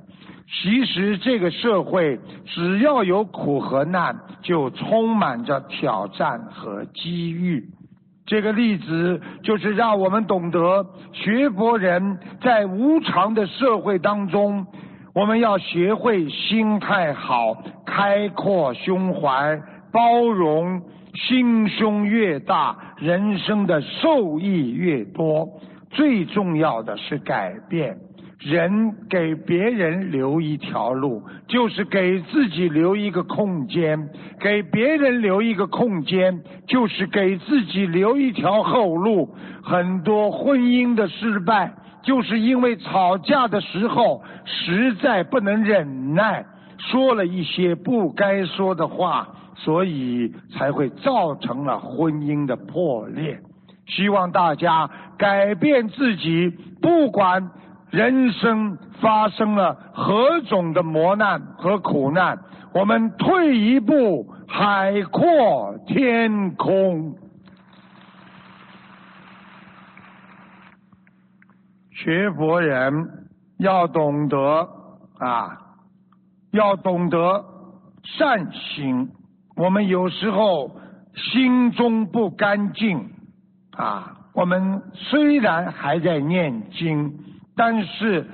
[0.51, 7.65] 其实这个社会只要有苦和难，就充满着挑战和机遇。
[8.25, 14.67] 这个例子就是让我们懂得，学佛人在无常的社会当中，
[15.15, 19.59] 我们要学会心态好，开阔胸怀，
[19.93, 20.83] 包容，
[21.15, 25.49] 心胸越大，人生的受益越多。
[25.99, 27.99] 最重要的是改变。
[28.39, 33.99] 人给别人留一条路，就是给自己留一个空间；
[34.39, 39.35] 给别人留一个空间，就是给自己留一条后路。
[39.65, 41.75] 很多婚姻的失败，
[42.05, 46.47] 就是因为吵架的时候实在不能忍耐，
[46.79, 49.27] 说了一些不该说的话，
[49.57, 53.41] 所以才会造成了婚姻的破裂。
[53.89, 56.49] 希望大家改变自己，
[56.81, 57.51] 不管。
[57.91, 62.39] 人生发生了何种的磨难和苦难？
[62.75, 67.15] 我们退一步，海阔天空。
[71.93, 72.93] 学佛人
[73.59, 74.69] 要懂得
[75.19, 75.59] 啊，
[76.51, 77.43] 要懂得
[78.05, 79.09] 善行。
[79.57, 80.79] 我们有时候
[81.15, 83.09] 心中不干净
[83.79, 87.11] 啊，我们虽然还在念经。
[87.61, 88.25] 但是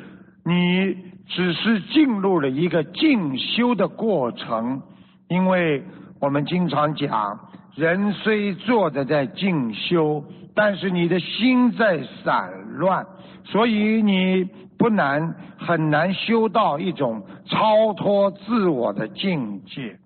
[0.44, 0.94] 你
[1.28, 4.82] 只是进入了一个进修的过程，
[5.28, 5.82] 因为
[6.20, 7.40] 我们经常讲，
[7.74, 10.22] 人虽坐着在进修，
[10.54, 13.06] 但是你的心在散乱，
[13.44, 14.44] 所以你
[14.76, 19.98] 不难很难修到一种超脱自我的境界，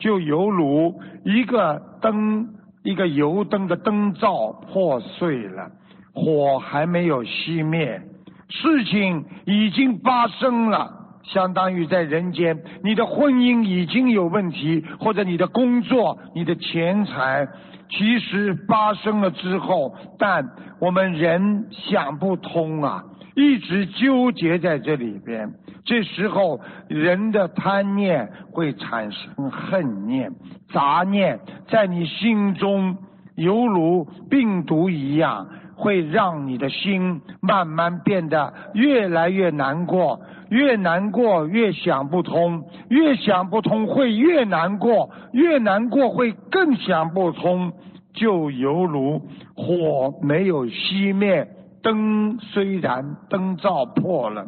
[0.00, 2.44] 就犹如一个灯，
[2.82, 5.70] 一个油灯的灯罩破碎了，
[6.12, 8.00] 火还没有熄灭。
[8.48, 10.90] 事情已经发生了，
[11.22, 17.46] 相当于在人间，你的婚姻已经有问题，或者你的工作、你的钱财，
[17.88, 25.50] 其实发生了之后，但我们人想不通啊，一直纠结在这里边。
[25.84, 30.30] 这时候，人的贪念会产生恨念、
[30.72, 32.96] 杂念，在你心中
[33.36, 35.46] 犹如病毒一样。
[35.80, 40.20] 会让你的心慢慢变得越来越难过，
[40.50, 47.72] 越难过越想不通，越想不通会越难过，越难过会更想不通，
[48.14, 49.20] 就犹如
[49.54, 51.46] 火没有熄灭，
[51.82, 54.46] 灯虽然灯罩破了，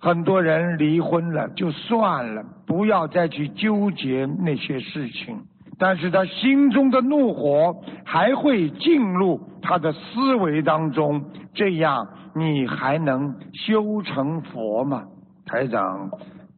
[0.00, 5.42] 很多人离婚了就算了，不要再去纠结那些事情。
[5.76, 12.06] 但是他心中的怒火还会进入他的思维当中，这样
[12.36, 15.04] 你还能修成佛吗？
[15.46, 16.10] 台长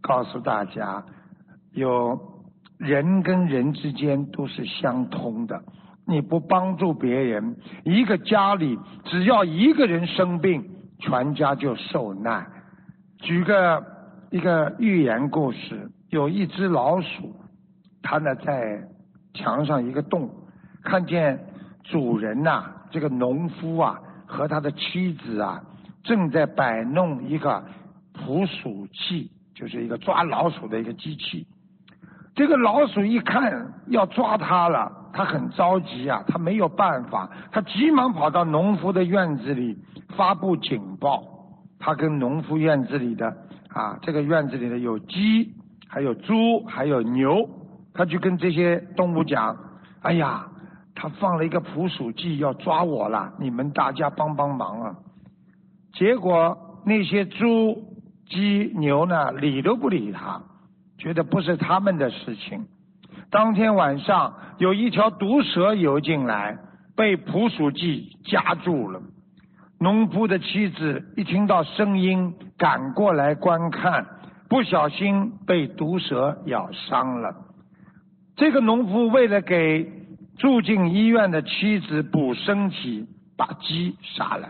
[0.02, 1.02] 告诉大家，
[1.72, 2.18] 有
[2.78, 5.62] 人跟人之间都是相通的。
[6.06, 10.62] 你不帮助别人，一个家里只要一个人生病，
[10.98, 12.46] 全家就受难。
[13.20, 13.82] 举个
[14.30, 17.34] 一个寓言故事，有一只老鼠，
[18.02, 18.82] 它呢在。
[19.36, 20.28] 墙上一个洞，
[20.82, 21.38] 看见
[21.84, 25.62] 主人呐，这个农夫啊和他的妻子啊
[26.02, 27.62] 正在摆弄一个
[28.12, 31.46] 捕鼠器，就是一个抓老鼠的一个机器。
[32.34, 39.78] 这个老鼠一看要抓他了，他很着急啊，他没有办法，他急忙跑到农夫的院子里
[40.16, 41.22] 发布警报。
[41.78, 43.26] 他跟农夫院子里的
[43.68, 45.54] 啊，这个院子里的有鸡，
[45.88, 47.48] 还有猪，还有牛。
[47.96, 49.56] 他就跟这些动物讲
[50.02, 50.46] ：“哎呀，
[50.94, 54.96] 他放了一个捕鼠剂要抓我了，你们大家帮帮忙啊！”
[55.94, 57.82] 结果那些猪、
[58.28, 60.42] 鸡、牛呢，理都不理他，
[60.98, 62.66] 觉得不是他们的事情。
[63.30, 66.58] 当天晚上，有一条毒蛇游进来，
[66.94, 69.00] 被捕鼠剂夹住了。
[69.80, 74.06] 农夫的妻子一听到声音，赶过来观看，
[74.48, 77.34] 不小心被毒蛇咬伤了。
[78.36, 79.90] 这个农夫为了给
[80.38, 83.06] 住进医院的妻子补身体，
[83.36, 84.46] 把鸡杀了。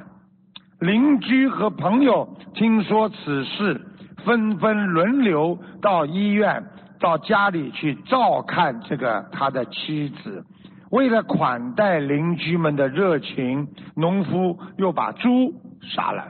[0.81, 3.81] 邻居和朋友听说此事，
[4.25, 6.63] 纷纷轮流到医院、
[6.99, 10.45] 到家里去照看这个他的妻子。
[10.91, 16.25] 为了款待邻居们的热情，农夫又把猪杀了。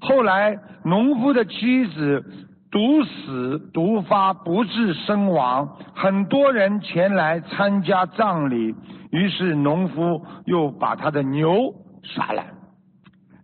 [0.00, 2.24] 后来，农夫的妻子
[2.72, 8.74] 毒死、毒发不治身亡，很多人前来参加葬礼。
[9.10, 12.42] 于是，农夫又把他的牛杀了。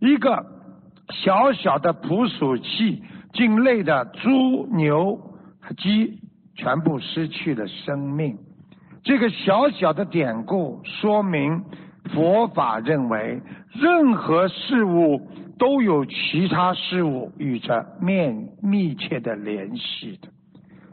[0.01, 0.43] 一个
[1.11, 3.03] 小小的捕鼠器，
[3.35, 5.21] 境内的猪、牛
[5.77, 6.19] 鸡
[6.55, 8.35] 全部失去了生命。
[9.05, 11.63] 这个小小的典故说明，
[12.15, 13.43] 佛法认为
[13.75, 15.21] 任何事物
[15.59, 20.29] 都有其他事物与着面密切的联系的。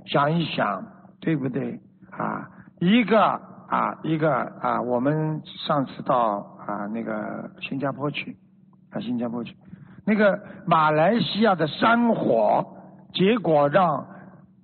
[0.05, 0.83] 想一想，
[1.19, 1.79] 对不对
[2.11, 2.49] 啊？
[2.79, 8.35] 一个啊，一个啊，我们上次到啊那个新加坡去。
[8.91, 9.53] 到新加坡去，
[10.05, 12.65] 那个马来西亚的山火，
[13.13, 14.05] 结果让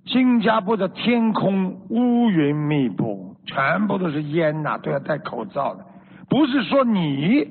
[0.06, 5.84] 新加坡的天空乌云密布，全部都是烟呐，都要戴口罩的。
[6.30, 7.46] 不是说你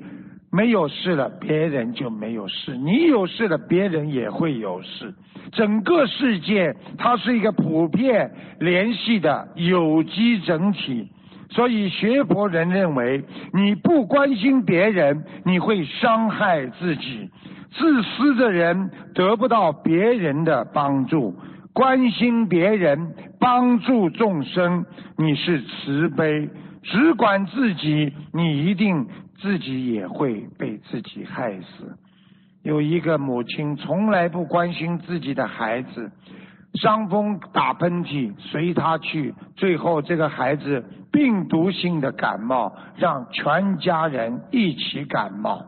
[0.52, 5.14] 没有事了，别人就没有事；你有事了，别人也会有事。
[5.50, 8.30] 整个世界它是一个普遍
[8.60, 11.08] 联系的有机整体。
[11.50, 17.28] 所以学佛人认为，你不关心别人，你会伤害自己。
[17.74, 21.34] 自私的人得不到别人的帮助，
[21.72, 24.84] 关心别人，帮助众生，
[25.16, 26.48] 你是慈悲。
[26.82, 29.06] 只管自己，你一定
[29.42, 31.98] 自己也会被自己害死。
[32.62, 36.10] 有一个母亲从来不关心自己的孩子。
[36.80, 40.82] 伤风打喷嚏随他去，最后这个孩子
[41.12, 45.62] 病毒性的感冒，让全家人一起感冒。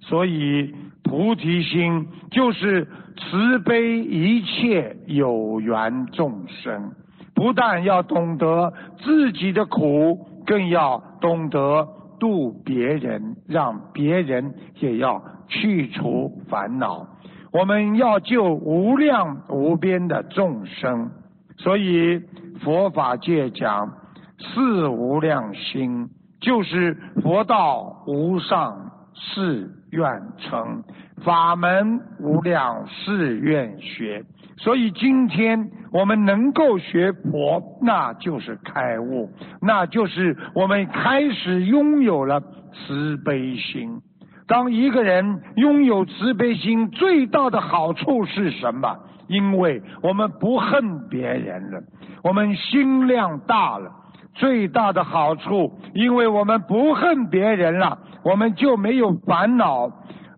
[0.00, 0.74] 所以
[1.04, 6.90] 菩提心就是慈悲一切有缘众生，
[7.34, 11.86] 不但要懂得自己的苦，更要懂得
[12.18, 17.06] 度别人，让别人也要去除烦恼。
[17.52, 21.10] 我们要救无量无边的众生，
[21.56, 22.20] 所以
[22.60, 23.92] 佛法界讲
[24.38, 26.10] 四无量心，
[26.40, 30.82] 就是佛道无上誓愿成，
[31.24, 34.22] 法门无量誓愿学。
[34.58, 39.30] 所以今天我们能够学佛，那就是开悟，
[39.60, 42.40] 那就是我们开始拥有了
[42.72, 44.00] 慈悲心。
[44.48, 48.96] 当一个人拥有慈悲心，最大的好处是什么？
[49.28, 51.80] 因为我们不恨别人了，
[52.22, 53.90] 我们心量大了。
[54.34, 59.90] 最大的好处，因为我们不恨别人了，我们就没有烦恼。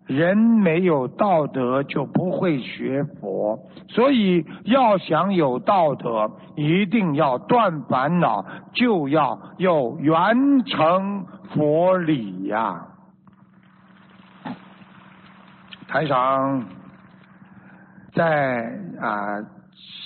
[0.09, 3.59] 人没有道德，就不会学佛。
[3.89, 8.43] 所以要想有道德，一定要断烦恼，
[8.73, 12.87] 就要有圆成佛理呀。
[15.87, 16.65] 台长
[18.13, 19.45] 在啊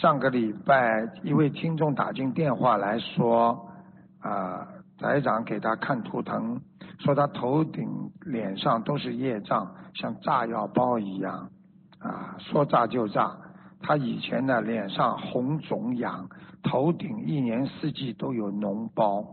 [0.01, 3.69] 上个礼拜，一位听众打进电话来说
[4.21, 4.67] 啊，
[4.99, 6.59] 台长给他看图腾，
[7.03, 7.87] 说他头顶、
[8.21, 11.49] 脸上都是业障，像炸药包一样
[11.99, 13.35] 啊，说炸就炸。
[13.81, 16.29] 他以前呢，脸上红肿痒，
[16.63, 19.25] 头顶一年四季都有脓包，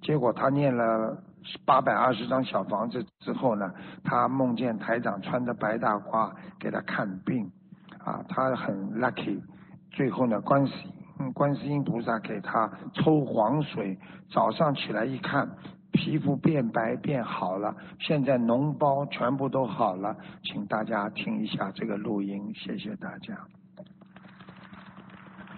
[0.00, 1.22] 结果他念了。
[1.64, 3.72] 八百二十张小房子之后呢，
[4.04, 7.50] 他梦见台长穿着白大褂给他看病，
[8.04, 9.40] 啊，他很 lucky。
[9.90, 10.72] 最后呢，观世
[11.18, 13.98] 音观世音菩萨给他抽黄水，
[14.30, 15.48] 早上起来一看，
[16.00, 20.16] 皮肤变白变好了，现在脓包全部都好了。
[20.42, 23.34] 请大家听一下这个录音，谢谢大家。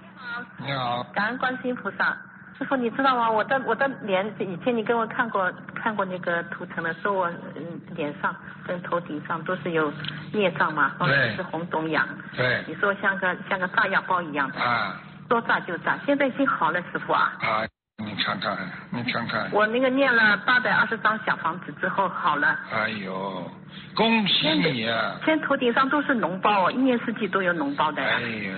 [0.00, 0.42] 你好。
[0.66, 1.06] 你好。
[1.14, 2.16] 感恩观世音菩萨。
[2.58, 3.30] 师傅，你知道吗？
[3.30, 8.34] 我的我的脸，以前你给我看过看过那个图腾的，说我嗯脸上
[8.66, 9.92] 跟头顶上都是有
[10.32, 12.04] 孽障嘛，或者是红肿痒。
[12.36, 12.64] 对。
[12.66, 14.58] 你说像个像个炸药包一样的。
[14.60, 15.00] 啊。
[15.28, 17.32] 说炸就炸，现在已经好了，师傅啊。
[17.40, 17.64] 啊，
[18.04, 18.56] 你看看，
[18.90, 19.48] 你看看。
[19.52, 22.58] 我那个念了八百二十张小房子之后好了。
[22.72, 23.50] 哎呦。
[23.94, 25.16] 恭喜你啊！
[25.24, 28.02] 现在头顶上都是脓包，一年四季都有脓包的。
[28.02, 28.54] 哎呀，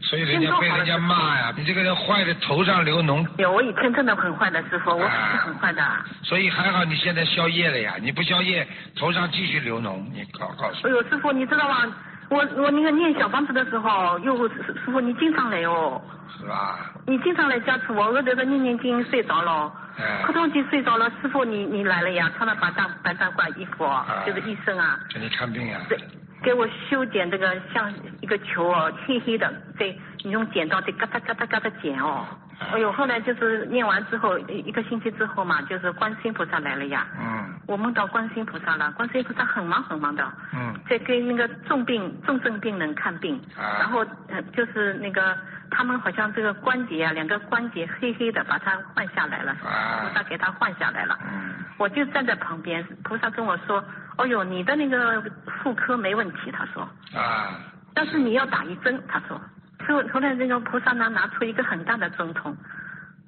[0.00, 3.26] 所以人家被人家骂呀，你这个人坏的，头上流脓。
[3.38, 5.82] 有，我以前真的很坏的师傅，我是很坏的。
[6.22, 8.66] 所以还好你现在消业了呀，你不消业，
[8.96, 10.86] 头上继续流脓，你告告诉。
[10.86, 11.92] 哎呦，师傅，你知道吗？
[12.34, 14.54] 我我那个念小房子的时候，又，师
[14.84, 16.02] 师傅你经常来哦，
[16.36, 16.92] 是吧？
[17.06, 20.24] 你经常来加持我，我这个念念经睡着了，哎。
[20.24, 21.08] 磕头就睡着了。
[21.22, 23.88] 师傅你你来了呀，穿了白大白大褂衣服，
[24.26, 25.96] 就是医生啊，给你看病呀、对，
[26.44, 32.24] 给我修剪这个像一个球哦，黑黑的，对，你用剪刀得嘎哒嘎哒嘎哒剪哦。
[32.72, 37.06] 哎呦，后来就是念完之后一一个星期之后嘛，就是观世音菩萨来了呀。
[37.18, 37.52] 嗯。
[37.66, 40.22] 我梦到观世音菩萨了，观世音菩萨很忙很忙的，
[40.52, 40.72] 嗯。
[40.88, 43.80] 在给那个重病重症病人看病，啊。
[43.80, 45.36] 然后呃就是那个
[45.70, 50.04] 他们好像这个关节啊，两个关节黑黑的，把它换下来了，啊。
[50.06, 51.18] 菩萨给他换下来了。
[51.24, 51.54] 嗯。
[51.76, 53.84] 我就站在旁边，菩萨跟我说
[54.18, 55.22] ：“哦呦，你的那个
[55.62, 56.82] 妇科没问题。”他说
[57.14, 57.58] 啊
[57.94, 59.40] ，：“但是你要打一针。”他说。
[59.86, 62.56] 后后来那个菩萨呢，拿出一个很大的针筒，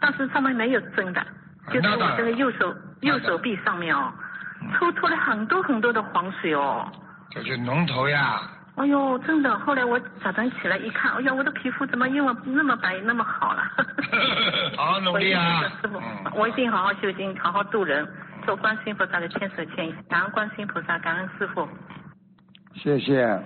[0.00, 1.22] 但是上面没有针的，
[1.70, 4.10] 就是我这个右手右手臂上面哦，
[4.62, 6.90] 嗯抽出了很多很多的黄水哦。
[7.30, 8.40] 这是脓头呀，
[8.76, 9.58] 哎呦，真的！
[9.58, 13.62] 后来我早晨起来一看，哎呀，我的皮肤怎么那么那么白，那么好了？
[14.78, 18.08] 好好努力啊师傅嗯，我一定好好修心，好好度人，
[18.46, 21.66] 做观世音菩萨的千手千眼，感恩观世音菩萨，感恩师傅。
[22.74, 23.42] 谢谢。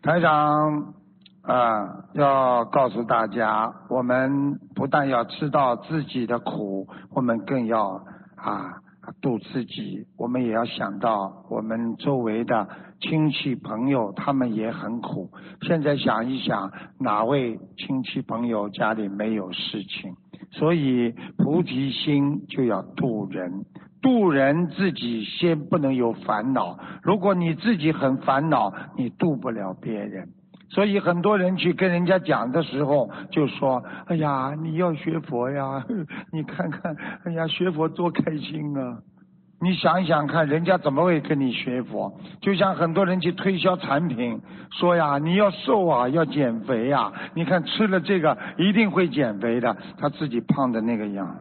[0.00, 0.94] 台长
[1.42, 8.02] 啊、要告诉大家，我们不但要知道自己的苦，我们更要
[8.36, 8.80] 啊
[9.20, 10.06] 度自己。
[10.16, 12.66] 我们也要想到我们周围的
[13.00, 15.30] 亲戚朋友，他们也很苦。
[15.60, 20.16] 现在想一想，哪位亲戚朋友家里没有事情？
[20.50, 23.64] 所以菩提心就要度人。
[24.00, 30.28] 渡人自己先不能有烦恼，如果你自己很烦恼，你渡不了别人。
[30.70, 35.84] 所以很多人去跟人家讲的时候，就说：“哎呀，你要学佛呀，
[36.32, 38.98] 你看看，哎呀，学佛多开心啊！”
[39.62, 42.12] 你想想看，人家怎么会跟你学佛？
[42.40, 44.40] 就像很多人去推销产品，
[44.72, 51.36] 说呀，你要瘦啊，要减肥呀，你看吃了这个一定会减肥的，他自己胖的那个样，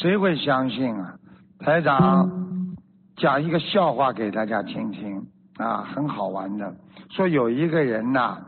[0.00, 1.14] 谁会相信啊？
[1.58, 2.26] 台长
[3.16, 5.22] 讲一个笑话给大家听听
[5.58, 6.74] 啊，很好玩的。
[7.10, 8.38] 说有一个人呐、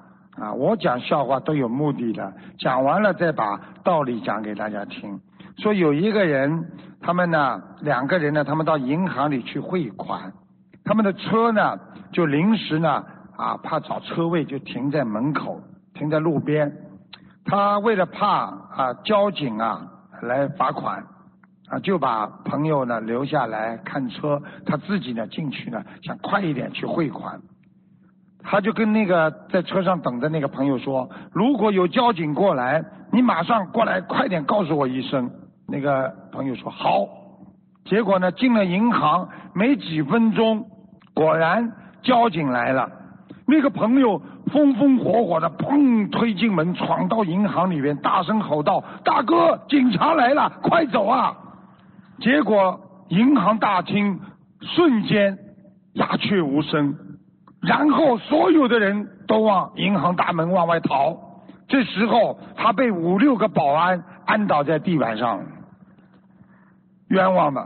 [0.41, 5.21] 啊，我讲笑话都有目的的，讲完了再把道理讲给大家听。
[5.59, 6.65] 说有一个人，
[7.01, 10.33] 他们呢两个人呢，他们到银行里去汇款，
[10.85, 11.79] 他们的车呢
[12.13, 13.05] 就临时呢
[13.37, 15.61] 啊怕找车位就停在门口，
[15.95, 16.73] 停在路边。
[17.45, 19.87] 他为了怕啊交警啊
[20.23, 21.05] 来罚款。
[21.71, 27.41] 啊，就把朋友呢留下来看车，他自己呢进去呢，想快一点去汇款。
[28.43, 35.31] 他就跟那个在车上等的那个朋友说：“如果有交警过来，你马上过来，快点告诉我一声。”
[35.73, 37.09] 那个朋友说：“好。”
[37.87, 40.67] 结果呢，进了银行没几分钟，
[41.15, 42.91] 果然交警来了。
[43.47, 44.21] 那个朋友
[44.53, 51.35] 风风火火的砰推进门，闯到银行里面，大声吼道：“大哥，警察来了，快走啊！”
[52.21, 54.21] 结果银行大厅
[54.61, 55.39] 瞬间
[55.95, 56.95] 鸦雀无声，
[57.63, 61.17] 然后所有的人都往银行大门往外逃。
[61.67, 65.41] 这时候他被五六个保安按倒在地板上，
[67.13, 67.63] 冤枉的。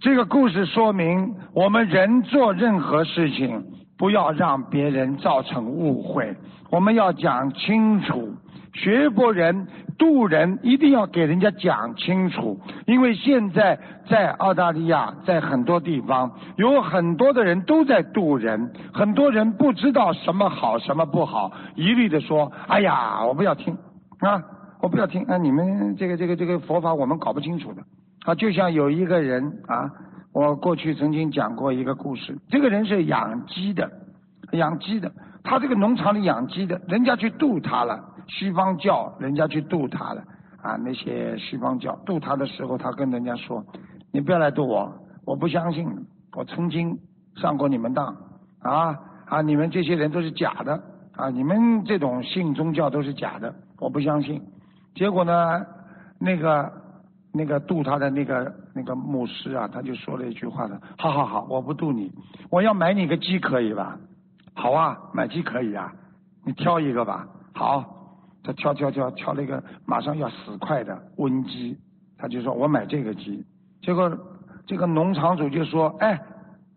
[0.00, 3.64] 这个故事说明，我们人做任何事情，
[3.96, 6.36] 不要让别人造成误会，
[6.70, 8.34] 我们要讲清楚。
[8.74, 13.78] 学佛人渡人一定要给人家讲清楚，因为现在
[14.10, 23.72] 在澳大利亚，在很多地方有很多的人都在渡人，很多人不知道什么好什么不好，一律的说：“哎呀，我不要听
[24.18, 24.42] 啊，
[24.82, 27.82] 我不要听啊，你们这个这个这个佛法我们搞不清楚的。”
[28.24, 29.90] 啊，就像有一个人啊，
[30.32, 33.90] 我过去曾经讲过一个故事，这个人是养鸡的，
[34.52, 35.12] 养鸡的，
[35.42, 38.12] 他这个农场里养鸡的，人家去渡他了。
[38.26, 40.24] 西方教人家去渡他了
[40.62, 40.76] 啊！
[40.82, 43.62] 那些西方教渡他的时候，他跟人家说
[44.10, 44.90] ：“你不要来渡我，
[45.26, 45.86] 我不相信。
[46.34, 46.98] 我曾经
[47.36, 48.16] 上过你们当
[48.62, 49.42] 啊啊！
[49.42, 50.82] 你们这些人都是假的
[51.14, 51.28] 啊！
[51.28, 54.40] 你们这种信宗教都是假的，我不相信。”
[54.96, 55.66] 结果呢，
[56.18, 56.72] 那个
[57.34, 62.10] 那个渡他的那个那个牧师啊，他就说了一句话的：“好好好，我不渡你，
[62.48, 63.98] 我要买你个鸡可以吧？
[64.54, 65.92] 好啊，买鸡可以啊，
[66.46, 67.26] 你挑一个吧。
[67.52, 67.90] 好。”
[68.46, 71.78] 他挑挑挑挑了一个马上要死快的瘟鸡，
[72.18, 73.42] 他就说我买这个鸡。
[73.80, 74.14] 结果
[74.66, 76.20] 这个农场主就说：“哎，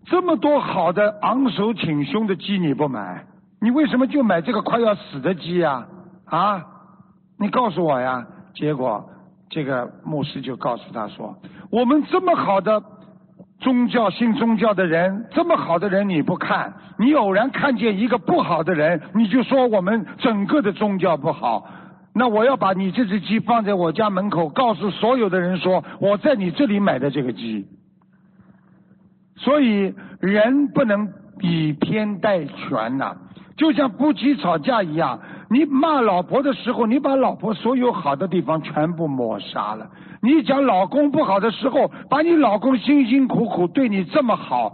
[0.05, 3.25] 这么多好的昂首挺胸的鸡你不买，
[3.59, 5.85] 你为什么就买这个快要死的鸡呀？
[6.23, 6.65] 啊，
[7.37, 9.09] 你告诉我呀！”结果
[9.49, 11.37] 这个牧师就告诉他说
[11.71, 12.83] ：“我们这么好的
[13.59, 21.65] 宗教信宗教的人，这么好的人你不看，你偶然看见一个不好的人，你就说我们整个的宗教不好。
[22.13, 27.67] 那我要把你这只鸡放在我家门口，告诉所有的人说我在你这里买的这个鸡。
[29.37, 31.07] 所以人不能
[31.41, 33.15] 以偏概全呐，
[33.55, 35.19] 就像夫妻吵架一样，
[35.49, 39.85] 你骂老婆的时候，你把老婆所有好的地方全部抹杀了；
[40.21, 44.73] 你讲老公不好的时候，把你老公辛辛苦苦对你这么好，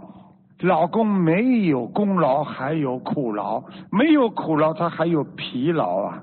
[0.60, 6.22] 老公没有功劳还有苦劳，没有苦劳他还有疲劳啊。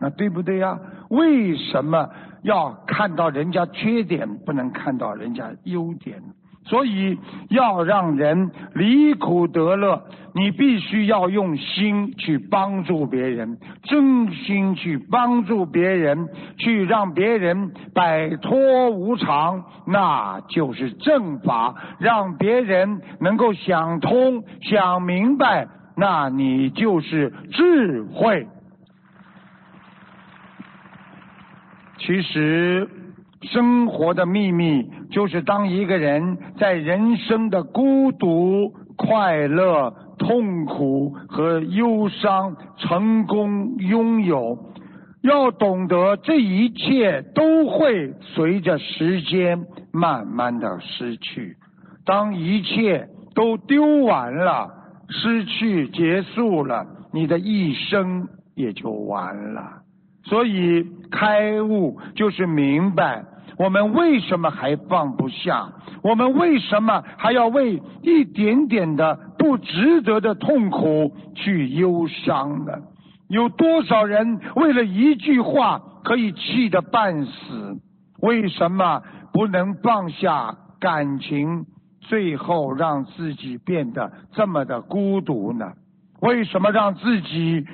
[0.00, 0.78] 那对不对呀？
[1.10, 2.08] 为什么
[2.42, 6.22] 要看到人家缺点，不能看到人家优点？
[6.70, 7.18] 所以
[7.48, 10.04] 要让人离苦得乐，
[10.36, 25.66] 你必须要用心去帮助别人，真心去帮助别人，去让别人摆脱无常，那就是正法；让别人能够想通、想明白，
[25.96, 28.46] 那你就是智慧。
[31.98, 32.88] 其实，
[33.42, 44.58] 生活的秘密就是当一个人在人生的孤独、快乐、痛苦和忧伤、成功、拥有，
[45.22, 51.56] 要懂得这一切都会随着时间慢慢的失去。
[52.04, 54.68] 当一切都丢完了、
[55.08, 59.82] 失去、结束了，你的一生也就完了。
[60.24, 63.24] 所以开悟就是明白，
[63.60, 65.70] 我们为什么还放不下？
[66.02, 72.72] 我们为什么还要为一点点的不值得的痛苦去忧伤呢？
[73.28, 77.76] 有多少人为了一句话可以气得半死？
[78.20, 79.02] 为什么
[79.34, 81.66] 不能放下感情，
[82.00, 85.74] 最后让自己变得这么的孤独呢？
[86.22, 87.66] 为什么让自己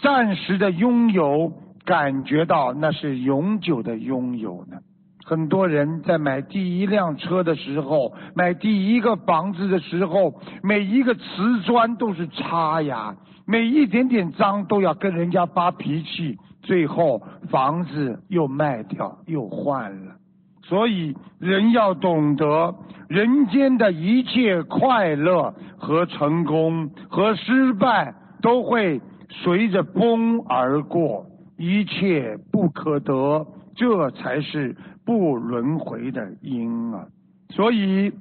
[0.00, 1.52] 暂时的拥有？
[1.84, 4.78] 感觉到那是永久的拥有呢。
[5.24, 13.14] 很多人在买第一辆车的时候，买第一个房子的时候，每一个瓷砖都是擦呀，
[13.46, 20.16] 每一点点脏都要跟人家发脾气，最后房子又卖掉又换了。
[20.64, 22.74] 所以人要懂得，
[23.08, 31.26] 人间的一切快乐和成功和失败都会随着风而过。
[31.58, 37.06] 一切不可得，这才是不轮回的因啊！
[37.50, 38.12] 所以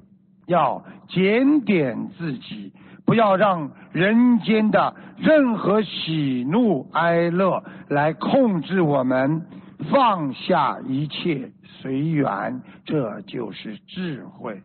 [0.47, 2.73] 要检点自己，
[3.05, 9.45] 不要让人间的任何喜怒哀乐来控制我们，
[9.91, 14.61] 放下一切随缘，这就是智慧。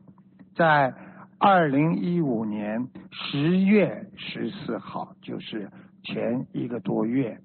[0.55, 0.93] 在
[1.39, 5.71] 二零一五年十月十四号，就是
[6.03, 7.39] 前一个多月。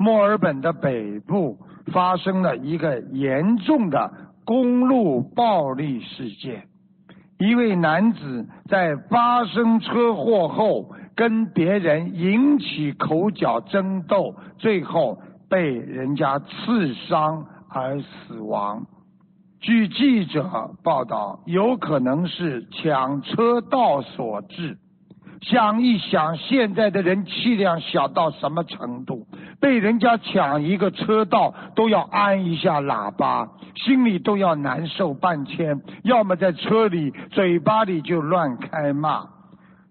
[0.00, 1.58] 墨尔本的北部
[1.92, 4.10] 发生了一个严重的
[4.46, 6.68] 公路暴力事件，
[7.38, 15.20] 一位男子在发生车祸后跟别人引起口角争斗，最后
[15.50, 18.86] 被人家刺伤而死亡。
[19.60, 24.78] 据记者报道，有可能是抢车道所致。
[25.40, 29.26] 想一想，现在的人气量小到什么程度？
[29.58, 35.80] 被人家抢一个车道都要按一下喇叭，心里都要难受半天。
[36.04, 39.24] 要么在车里，嘴巴里就乱开骂。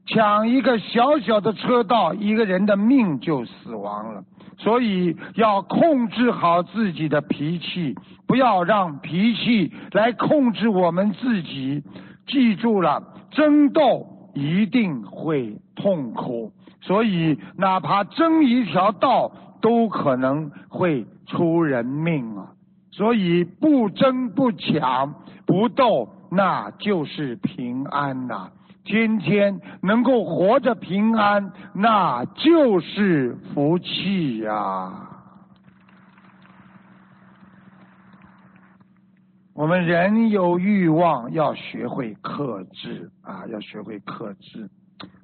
[0.06, 4.24] 抢一个小小的车道，一个人的命就死亡了。
[4.60, 7.96] 所以要控制好自己的脾气，
[8.28, 11.84] 不要让脾气来控制我们自己。
[12.28, 14.19] 记住了，争斗。
[14.40, 19.32] 一定会痛苦，所以哪怕争一条道，
[19.62, 22.54] 都可能会出人命啊！
[22.92, 25.14] 所以不争不抢
[25.46, 28.50] 不斗，那就是平安呐！
[28.86, 35.09] 天天能够活着平安，那就是福气呀！
[39.60, 43.46] 我们人有欲望，要学会克制啊！
[43.48, 44.70] 要学会克制。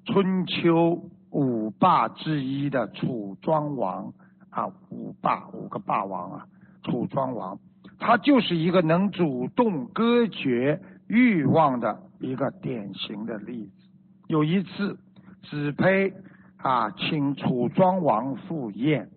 [0.03, 4.11] 春秋五霸之一的楚庄王
[4.49, 6.45] 啊，五霸五个霸王啊，
[6.83, 7.57] 楚庄王，
[7.97, 13.87] 他就是一个能主动割绝欲望的一个典型的例子。
[14.27, 14.99] 有一次，
[15.43, 16.13] 子佩
[16.57, 19.09] 啊请楚庄王赴宴，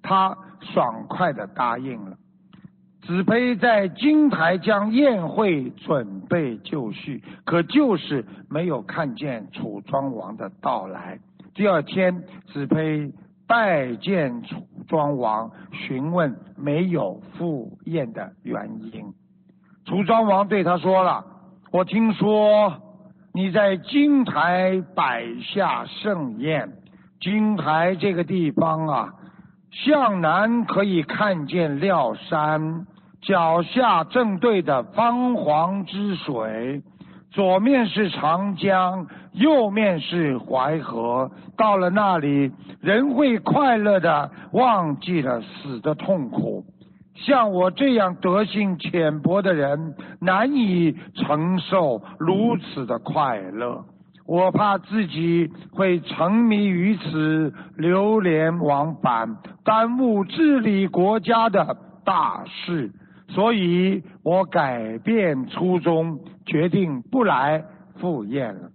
[0.00, 2.16] 他爽快的答应了。
[3.06, 11.18] 子胚在金台将宴会准备就绪，可就是没有看见楚庄王的到来。
[11.54, 13.12] 第二天，子胚
[13.46, 19.12] 拜见楚庄王，询问没有赴宴的原因。
[19.84, 21.26] 楚庄王对他说了
[21.72, 22.72] ：“我听说
[23.34, 26.72] 你在金台摆下盛宴，
[27.20, 29.12] 金台这个地方啊，
[29.70, 32.86] 向南可以看见廖山。”
[33.26, 36.82] 脚下正对的方黄之水，
[37.30, 41.30] 左面是长江，右面是淮河。
[41.56, 42.52] 到了那里，
[42.82, 46.64] 人会快乐的忘记了死的痛苦。
[47.14, 53.84] 像我这样德性浅薄的人，难以承受如此的快乐。
[54.26, 62.90] 我怕自己会沉迷于此，流连忘返，耽误治理国家的大事。
[63.28, 67.64] 所以我改变初衷，决定不来
[67.96, 68.70] 赴宴了。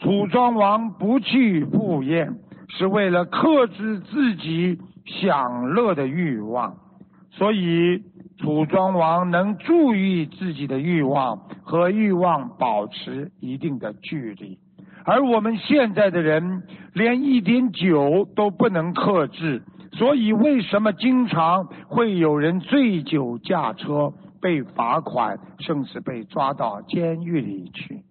[0.00, 2.34] 楚庄王不去赴宴，
[2.68, 6.74] 是为了克制自己享乐的欲望。
[7.32, 8.02] 所以
[8.38, 14.58] 楚庄王能注意自己的欲望，和欲望保持一定的距离。
[15.04, 19.62] 而我们现在的人，连一点酒都不能克制。
[20.00, 28.02] 所以，为什么经常会有人醉酒驾车被罚款，甚至被抓到监狱里去？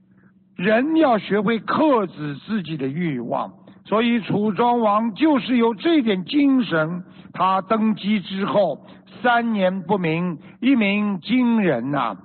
[0.55, 3.51] 人要学会克制自己的欲望。
[3.85, 7.03] 所以，楚庄王就是有这点精神。
[7.33, 8.85] 他登基之后，
[9.23, 12.15] 三年不鸣，一鸣惊人呐；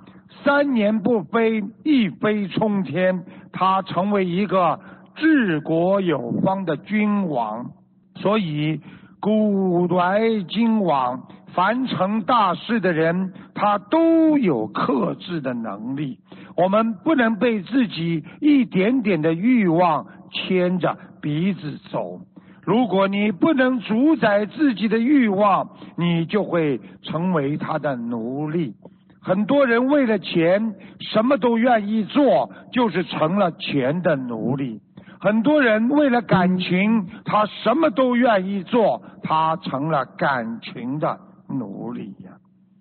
[0.43, 3.23] 三年不飞，一飞冲天。
[3.51, 4.79] 他成为一个
[5.15, 7.65] 治国有方的君王。
[8.17, 8.79] 所以。
[9.19, 16.19] 古来今往，凡成大事的人，他都有克制的能力。
[16.55, 22.19] 我们不能被自己一点点的欲望牵着鼻子走。
[22.63, 28.73] 如果你不能主宰自己的欲望，你就会成为他的奴隶。
[29.21, 34.81] 很多人为了钱，什么都愿意做，就是成了钱的奴隶。
[35.25, 41.19] 很多人为了感情，他什么都愿意做，他成了感情的
[41.49, 42.29] 奴隶呀。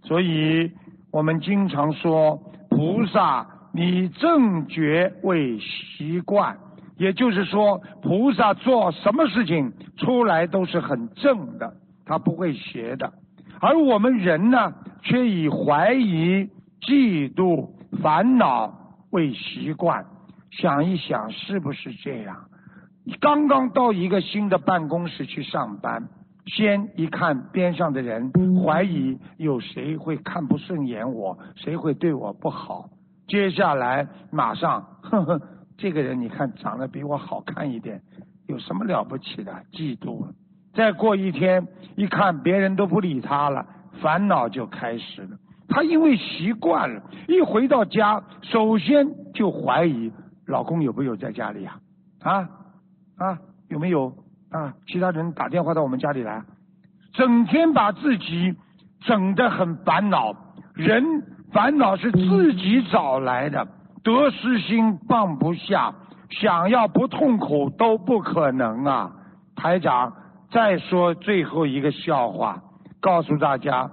[0.03, 0.71] 所以
[1.11, 2.39] 我们经常说，
[2.69, 6.55] 菩萨以正觉为习惯，
[6.99, 11.73] 也就是说，菩萨做什么事情出来都是很正的，
[12.05, 13.11] 他不会邪的。
[13.59, 16.47] 而我们人呢，却以怀疑、
[16.83, 17.71] 嫉妒、
[18.03, 18.71] 烦恼
[19.13, 20.05] 为习惯。
[20.59, 22.37] 想一想，是不是这样？
[23.21, 26.09] 刚刚到一个新的办公室去上班，
[26.47, 28.33] 先一看边上的人，
[28.63, 32.89] 怀疑有谁会看不顺眼我，谁会对我不好。
[33.27, 35.41] 接下来马上，呵呵，
[35.77, 38.01] 这个人你看长得比我好看一点，
[38.47, 39.53] 有什么了不起的？
[39.73, 40.27] 嫉妒。
[40.73, 43.67] 再过一天，一看别人都不理他了，
[44.01, 45.37] 烦恼就开始了。
[45.69, 50.13] 他因为习惯了，一回到家，首先就怀疑。
[50.47, 51.79] 老公有没有在家里呀？
[52.23, 52.49] 啊
[53.17, 53.39] 啊，
[53.69, 54.13] 有没有
[54.51, 54.75] 啊？
[54.87, 56.43] 其他人打电话到我们家里来，
[57.13, 58.55] 整天把自己
[59.01, 60.35] 整得很烦恼。
[60.75, 61.23] 人
[61.53, 63.67] 烦恼是自己找来的，
[64.03, 65.95] 得失心放不下，
[66.31, 69.13] 想要不痛苦都不可能啊！
[69.55, 70.13] 台长，
[70.51, 72.61] 再说最后一个笑话，
[73.01, 73.89] 告诉大家，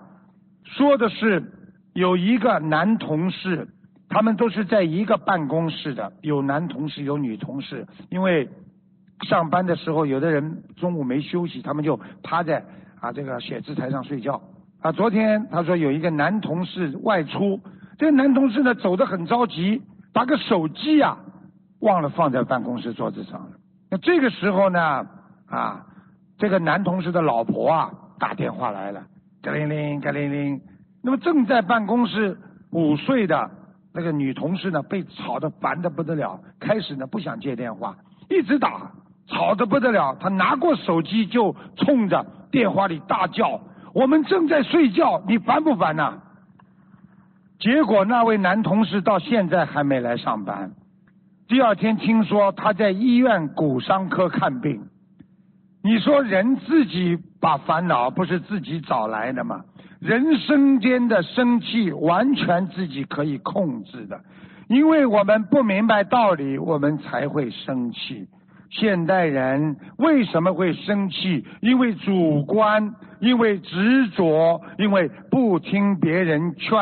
[0.63, 1.53] 说的是
[1.93, 3.67] 有一个男同事。
[4.11, 7.87] 他们都是在一个办公室的，有男同事，有女同事。
[8.09, 8.49] 因为
[9.25, 12.61] 上班的时候，有的人中午没休息，他们就趴在
[12.99, 14.41] 啊这个写字台上睡觉。
[14.81, 17.61] 啊，昨天他说有一个男同事外出，
[17.97, 19.81] 这个男同事呢走得很着急，
[20.11, 21.17] 把个手机啊
[21.79, 23.51] 忘了放在办公室桌子上了。
[23.89, 25.07] 那这个时候呢，
[25.47, 25.85] 啊，
[26.37, 29.03] 这个男同事的老婆啊打电话来了，
[29.41, 30.59] 嘎铃铃，嘎铃铃。
[31.01, 32.37] 那么正在办公室
[32.71, 33.49] 午睡的。
[33.93, 36.39] 那个女同事呢，被吵得烦得不得了。
[36.59, 37.95] 开始呢，不想接电话，
[38.29, 38.91] 一直打，
[39.27, 40.15] 吵得不得了。
[40.19, 43.59] 她拿过手机就冲着电话里大叫
[43.93, 46.19] ：“我们正在睡觉，你烦不烦呐？”
[47.59, 50.71] 结果那位男同事到现在还没来上班。
[51.47, 54.87] 第二天听说他在医院骨伤科看病。
[55.83, 59.65] 你说人自己把烦恼不是自己找来的吗？
[60.01, 64.19] 人生间的生气完全自己可以控制的，
[64.67, 68.27] 因为我们不明白道理，我们才会生气。
[68.71, 71.45] 现代人为什么会生气？
[71.61, 76.79] 因为主观，因为执着，因为不听别人劝，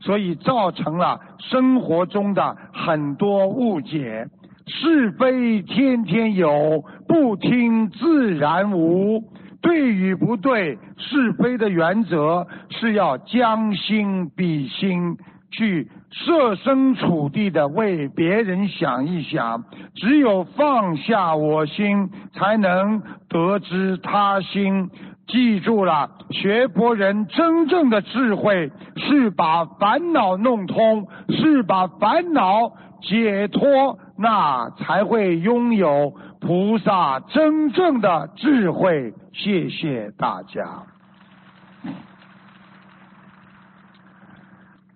[0.00, 4.26] 所以造成了生活中的很多误解。
[4.66, 9.22] 是非天天有，不听自然无。
[9.60, 15.16] 对与不对，是非的原则是要将心比心，
[15.50, 19.64] 去设身处地的为别人想一想。
[19.96, 24.90] 只有放下我心，才能得知他心。
[25.26, 32.72] 记住了，学佛人真正的智慧是把烦恼弄通，是把烦恼
[33.02, 39.12] 解脱，那才会拥有菩萨真正的智慧。
[39.32, 40.82] 谢谢大家。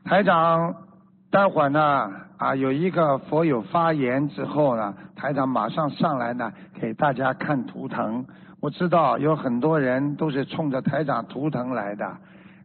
[0.05, 0.75] 台长，
[1.31, 8.25] 待会儿呢啊有一个佛友发言之后呢，台长马上上来呢给大家看图腾。
[8.61, 12.17] 我知道有很多人都是冲着台长图腾来的，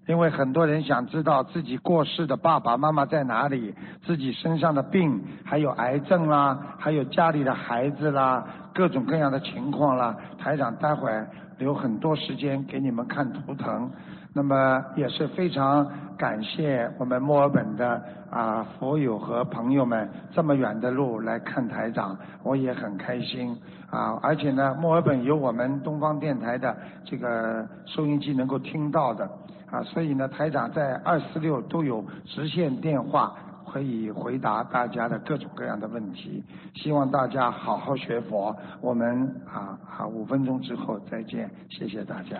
[0.08, 3.74] 因为很多人想知道自己过世的爸爸妈妈在哪里，
[4.06, 8.46] 自己身上的病，还有癌症啦，还有家里的孩子啦，
[8.78, 10.16] 各种各样的情况啦。
[10.38, 11.28] 台长待会儿。
[11.58, 13.90] 留很多时间给你们看图腾，
[14.32, 15.84] 那么也是非常
[16.16, 18.00] 感谢我们墨尔本的
[18.30, 23.58] 啊佛友和朋友们这么远的路来看台长，我也很开心
[23.90, 24.20] 啊！
[24.22, 29.28] 而且呢，墨尔本有我们东方电台的这个收音机能够听到的
[29.72, 33.34] 啊，所以呢，台长在二四六都有直线电话。
[33.72, 38.56] 可以回答大家的各种各样的问题，希望大家好好学佛。
[38.82, 42.38] 我们啊好，五分钟之后再见，谢谢大家。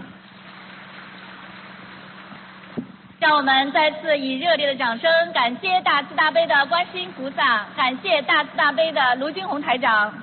[3.20, 10.14] 让我们再次以热烈的掌声，感谢大慈大悲的观世音菩萨，感谢大慈大悲的卢金红台长。